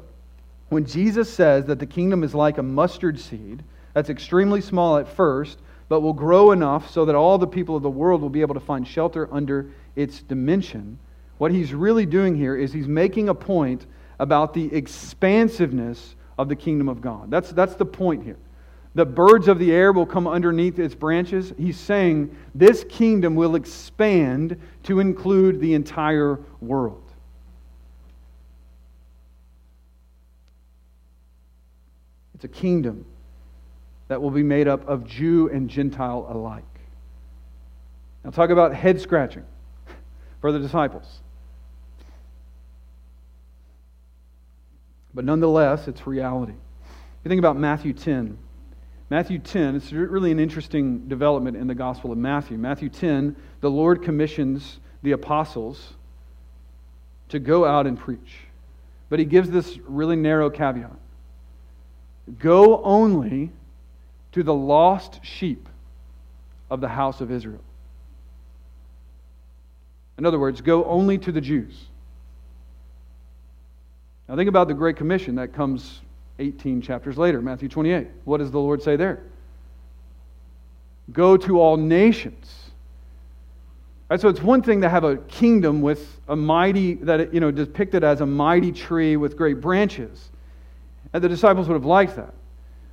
[0.68, 3.62] when Jesus says that the kingdom is like a mustard seed,
[3.94, 5.58] that's extremely small at first,
[5.88, 8.54] but will grow enough so that all the people of the world will be able
[8.54, 10.98] to find shelter under its dimension,
[11.38, 13.86] What he's really doing here is he's making a point
[14.18, 17.30] about the expansiveness of the kingdom of God.
[17.30, 18.38] That's, that's the point here.
[18.94, 21.52] The birds of the air will come underneath its branches.
[21.58, 27.02] He's saying this kingdom will expand to include the entire world.
[32.34, 33.04] It's a kingdom
[34.06, 36.62] that will be made up of Jew and Gentile alike.
[38.24, 39.44] Now, talk about head scratching
[40.40, 41.22] for the disciples.
[45.12, 46.52] But nonetheless, it's reality.
[46.52, 48.38] If You think about Matthew 10.
[49.10, 52.58] Matthew 10, it's really an interesting development in the Gospel of Matthew.
[52.58, 55.94] Matthew 10, the Lord commissions the apostles
[57.28, 58.38] to go out and preach.
[59.08, 60.96] But he gives this really narrow caveat
[62.38, 63.50] Go only
[64.32, 65.68] to the lost sheep
[66.70, 67.62] of the house of Israel.
[70.18, 71.86] In other words, go only to the Jews.
[74.28, 76.00] Now, think about the Great Commission that comes
[76.38, 78.08] 18 chapters later, Matthew 28.
[78.24, 79.22] What does the Lord say there?
[81.12, 82.70] Go to all nations.
[84.10, 87.50] Right, so it's one thing to have a kingdom with a mighty, that you know,
[87.50, 90.30] depicted as a mighty tree with great branches.
[91.12, 92.34] And the disciples would have liked that.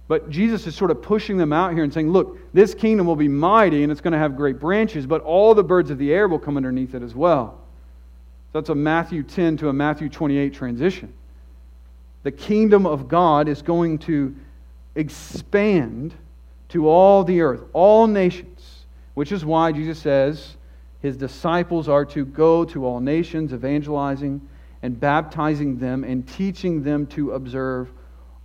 [0.07, 3.16] But Jesus is sort of pushing them out here and saying, look, this kingdom will
[3.16, 6.14] be mighty and it's going to have great branches, but all the birds of the
[6.14, 7.61] air will come underneath it as well.
[8.51, 11.14] So that's a Matthew 10 to a Matthew 28 transition.
[12.24, 14.36] The kingdom of God is going to
[14.95, 16.14] expand
[16.70, 20.57] to all the earth, all nations, which is why Jesus says
[21.01, 24.41] his disciples are to go to all nations, evangelizing
[24.82, 27.89] and baptizing them and teaching them to observe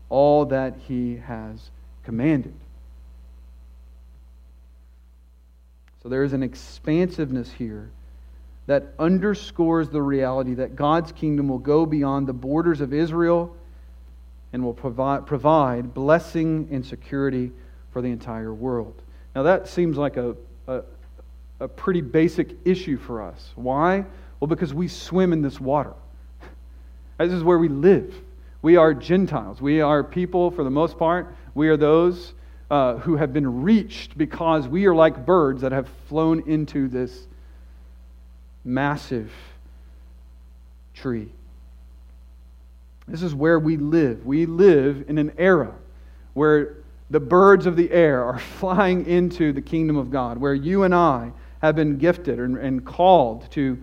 [0.08, 1.70] all that he has
[2.04, 2.54] commanded.
[6.02, 7.90] So there is an expansiveness here
[8.66, 13.54] that underscores the reality that God's kingdom will go beyond the borders of Israel
[14.52, 17.50] and will provide, provide blessing and security
[17.92, 18.94] for the entire world.
[19.34, 20.36] Now, that seems like a,
[20.66, 20.82] a,
[21.60, 23.52] a pretty basic issue for us.
[23.54, 24.04] Why?
[24.40, 25.94] Well, because we swim in this water.
[27.18, 28.14] This is where we live.
[28.60, 29.60] We are Gentiles.
[29.60, 32.34] We are people, for the most part, we are those
[32.70, 37.26] uh, who have been reached because we are like birds that have flown into this
[38.64, 39.30] massive
[40.94, 41.28] tree.
[43.06, 44.26] This is where we live.
[44.26, 45.72] We live in an era
[46.34, 46.76] where
[47.10, 50.94] the birds of the air are flying into the kingdom of God, where you and
[50.94, 51.32] I
[51.62, 53.78] have been gifted and, and called to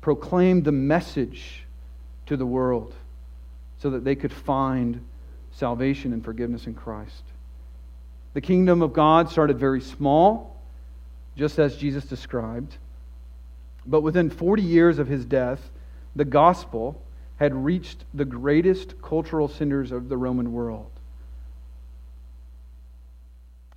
[0.00, 1.64] proclaim the message
[2.26, 2.94] to the world
[3.80, 5.04] so that they could find
[5.52, 7.22] salvation and forgiveness in Christ.
[8.34, 10.60] The kingdom of God started very small,
[11.36, 12.76] just as Jesus described.
[13.86, 15.70] But within 40 years of his death,
[16.14, 17.00] the gospel
[17.36, 20.90] had reached the greatest cultural centers of the Roman world.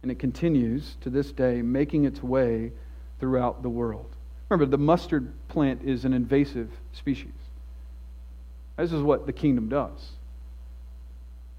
[0.02, 2.74] And it continues to this day, making its way
[3.20, 4.14] throughout the world.
[4.50, 7.32] Remember, the mustard plant is an invasive species.
[8.78, 10.14] This is what the kingdom does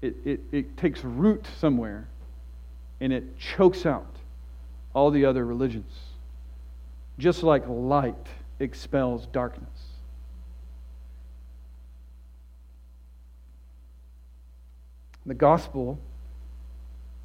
[0.05, 2.07] it, it, it takes root somewhere
[3.01, 4.15] and it chokes out
[4.93, 5.91] all the other religions,
[7.17, 8.27] just like light
[8.59, 9.67] expels darkness.
[15.25, 15.99] The gospel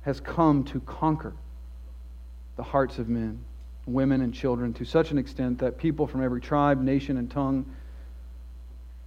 [0.02, 1.34] has come to conquer
[2.56, 3.38] the hearts of men,
[3.86, 7.66] women, and children to such an extent that people from every tribe, nation, and tongue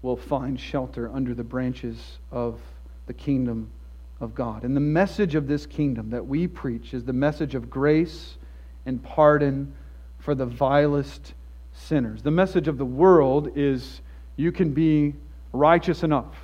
[0.03, 2.59] will find shelter under the branches of
[3.07, 3.71] the kingdom
[4.19, 4.63] of God.
[4.63, 8.37] And the message of this kingdom that we preach is the message of grace
[8.85, 9.73] and pardon
[10.19, 11.33] for the vilest
[11.73, 12.21] sinners.
[12.21, 14.01] The message of the world is
[14.35, 15.15] you can be
[15.53, 16.35] righteous enough,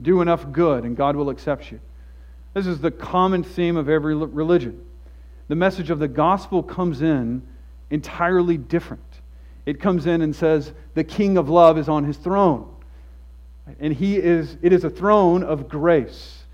[0.00, 1.80] do enough good, and God will accept you.
[2.52, 4.84] This is the common theme of every religion.
[5.48, 7.42] The message of the gospel comes in
[7.90, 9.02] entirely different.
[9.66, 12.68] It comes in and says, The king of love is on his throne.
[13.78, 16.44] And he is, it is a throne of grace.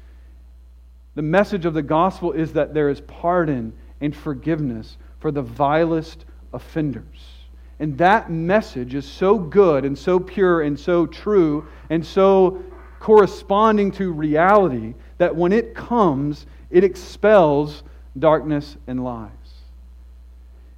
[1.14, 6.24] The message of the gospel is that there is pardon and forgiveness for the vilest
[6.52, 7.36] offenders.
[7.78, 12.62] And that message is so good and so pure and so true and so
[13.00, 17.82] corresponding to reality that when it comes, it expels
[18.18, 19.30] darkness and lies.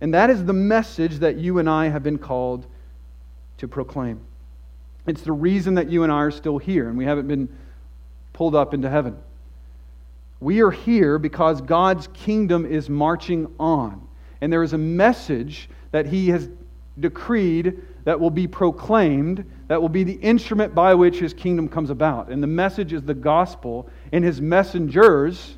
[0.01, 2.67] And that is the message that you and I have been called
[3.59, 4.21] to proclaim.
[5.09, 7.49] It's the reason that you and I are still here and we haven't been
[8.33, 9.17] pulled up into heaven.
[10.39, 14.07] We are here because God's kingdom is marching on.
[14.41, 16.49] And there is a message that He has
[17.01, 21.91] decreed, that will be proclaimed, that will be the instrument by which his kingdom comes
[21.91, 22.29] about.
[22.29, 25.57] And the message is the gospel, and his messengers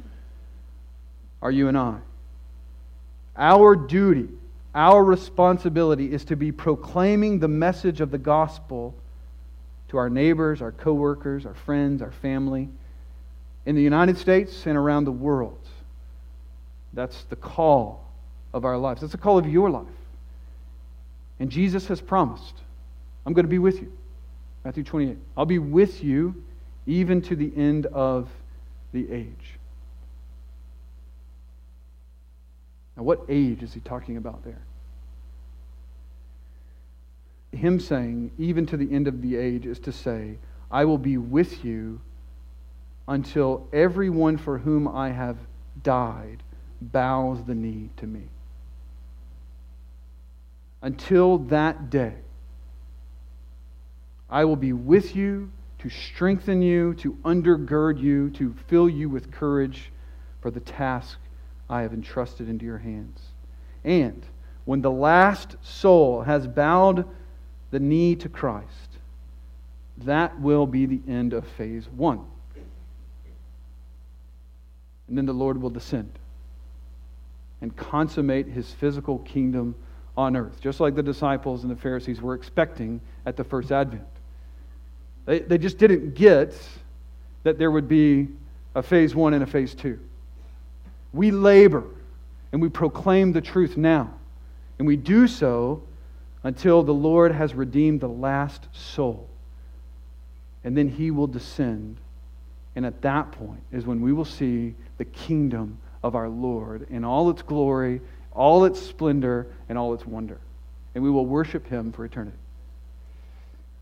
[1.42, 1.98] are you and I.
[3.36, 4.28] Our duty,
[4.74, 8.94] our responsibility is to be proclaiming the message of the gospel
[9.91, 12.68] to our neighbors, our coworkers, our friends, our family
[13.66, 15.59] in the United States and around the world.
[16.93, 18.09] That's the call
[18.53, 19.01] of our lives.
[19.01, 19.86] That's the call of your life.
[21.41, 22.55] And Jesus has promised,
[23.26, 23.93] I'm going to be with you.
[24.64, 25.16] Matthew 28.
[25.36, 26.41] I'll be with you
[26.86, 28.28] even to the end of
[28.93, 29.59] the age.
[32.97, 34.62] Now, what age is he talking about there?
[37.53, 40.38] Him saying, even to the end of the age, is to say,
[40.70, 42.01] I will be with you
[43.09, 45.36] until everyone for whom I have
[45.82, 46.42] died
[46.80, 48.28] bows the knee to me.
[50.82, 52.14] Until that day,
[54.30, 59.32] I will be with you to strengthen you, to undergird you, to fill you with
[59.32, 59.90] courage
[60.40, 61.18] for the task
[61.68, 63.20] I have entrusted into your hands.
[63.84, 64.24] And
[64.64, 67.07] when the last soul has bowed
[67.70, 68.68] the knee to Christ,
[69.98, 72.20] that will be the end of phase one.
[75.08, 76.10] And then the Lord will descend
[77.60, 79.74] and consummate his physical kingdom
[80.16, 84.06] on earth, just like the disciples and the Pharisees were expecting at the first advent.
[85.26, 86.56] They, they just didn't get
[87.42, 88.28] that there would be
[88.74, 89.98] a phase one and a phase two.
[91.12, 91.84] We labor
[92.52, 94.14] and we proclaim the truth now.
[94.78, 95.82] And we do so
[96.43, 99.28] until the Lord has redeemed the last soul.
[100.64, 101.99] And then he will descend.
[102.74, 107.05] And at that point is when we will see the kingdom of our Lord in
[107.05, 108.01] all its glory,
[108.32, 110.38] all its splendor, and all its wonder.
[110.95, 112.36] And we will worship him for eternity.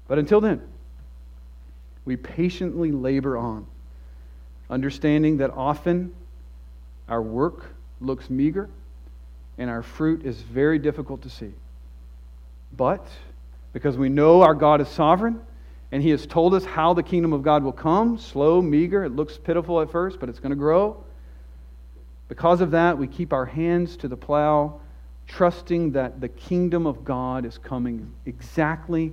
[0.08, 0.62] But until then,
[2.04, 3.66] we patiently labor on,
[4.70, 6.14] understanding that often
[7.08, 7.66] our work
[8.00, 8.68] looks meager,
[9.58, 11.52] and our fruit is very difficult to see.
[12.76, 13.06] But
[13.72, 15.40] because we know our God is sovereign,
[15.90, 19.12] and He has told us how the kingdom of God will come slow, meager, it
[19.12, 21.02] looks pitiful at first, but it's going to grow.
[22.28, 24.80] Because of that, we keep our hands to the plow,
[25.26, 29.12] trusting that the kingdom of God is coming exactly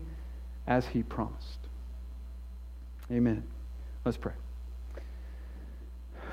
[0.67, 1.59] as He promised.
[3.11, 3.43] Amen.
[4.03, 4.33] Let's pray.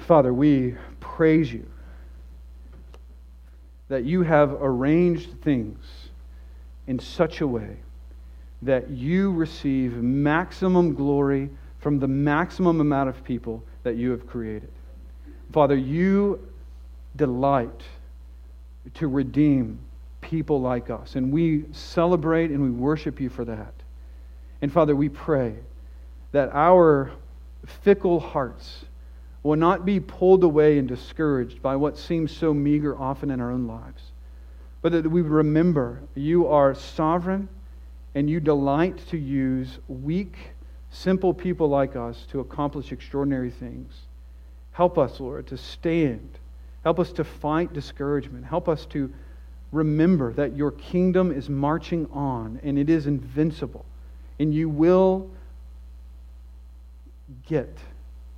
[0.01, 1.67] Father, we praise you
[3.89, 6.02] that you have arranged things
[6.93, 7.75] in such a way
[8.61, 14.71] that you receive maximum glory from the maximum amount of people that you have created.
[15.55, 16.39] Father, you
[17.17, 17.81] delight
[18.93, 19.79] to redeem
[20.21, 23.73] people like us, and we celebrate and we worship you for that.
[24.61, 25.55] And Father, we pray
[26.33, 27.11] that our
[27.65, 28.85] fickle hearts
[29.43, 33.51] will not be pulled away and discouraged by what seems so meager often in our
[33.51, 34.12] own lives,
[34.83, 37.49] but that we remember you are sovereign
[38.15, 40.37] and you delight to use weak,
[40.91, 43.95] simple people like us to accomplish extraordinary things.
[44.73, 46.39] Help us, Lord, to stand.
[46.83, 48.45] Help us to fight discouragement.
[48.45, 49.13] Help us to
[49.71, 53.87] remember that your kingdom is marching on and it is invincible.
[54.39, 55.31] And you will
[57.47, 57.79] get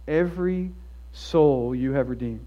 [0.07, 0.71] every
[1.13, 2.47] soul you have redeemed.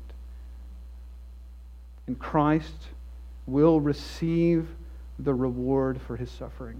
[2.07, 2.87] In Christ
[3.47, 4.67] will receive
[5.17, 6.79] the reward for his suffering.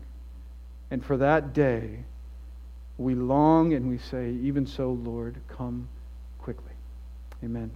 [0.92, 2.04] And for that day,
[2.98, 5.88] we long and we say, Even so, Lord, come
[6.38, 6.74] quickly.
[7.44, 7.72] Amen.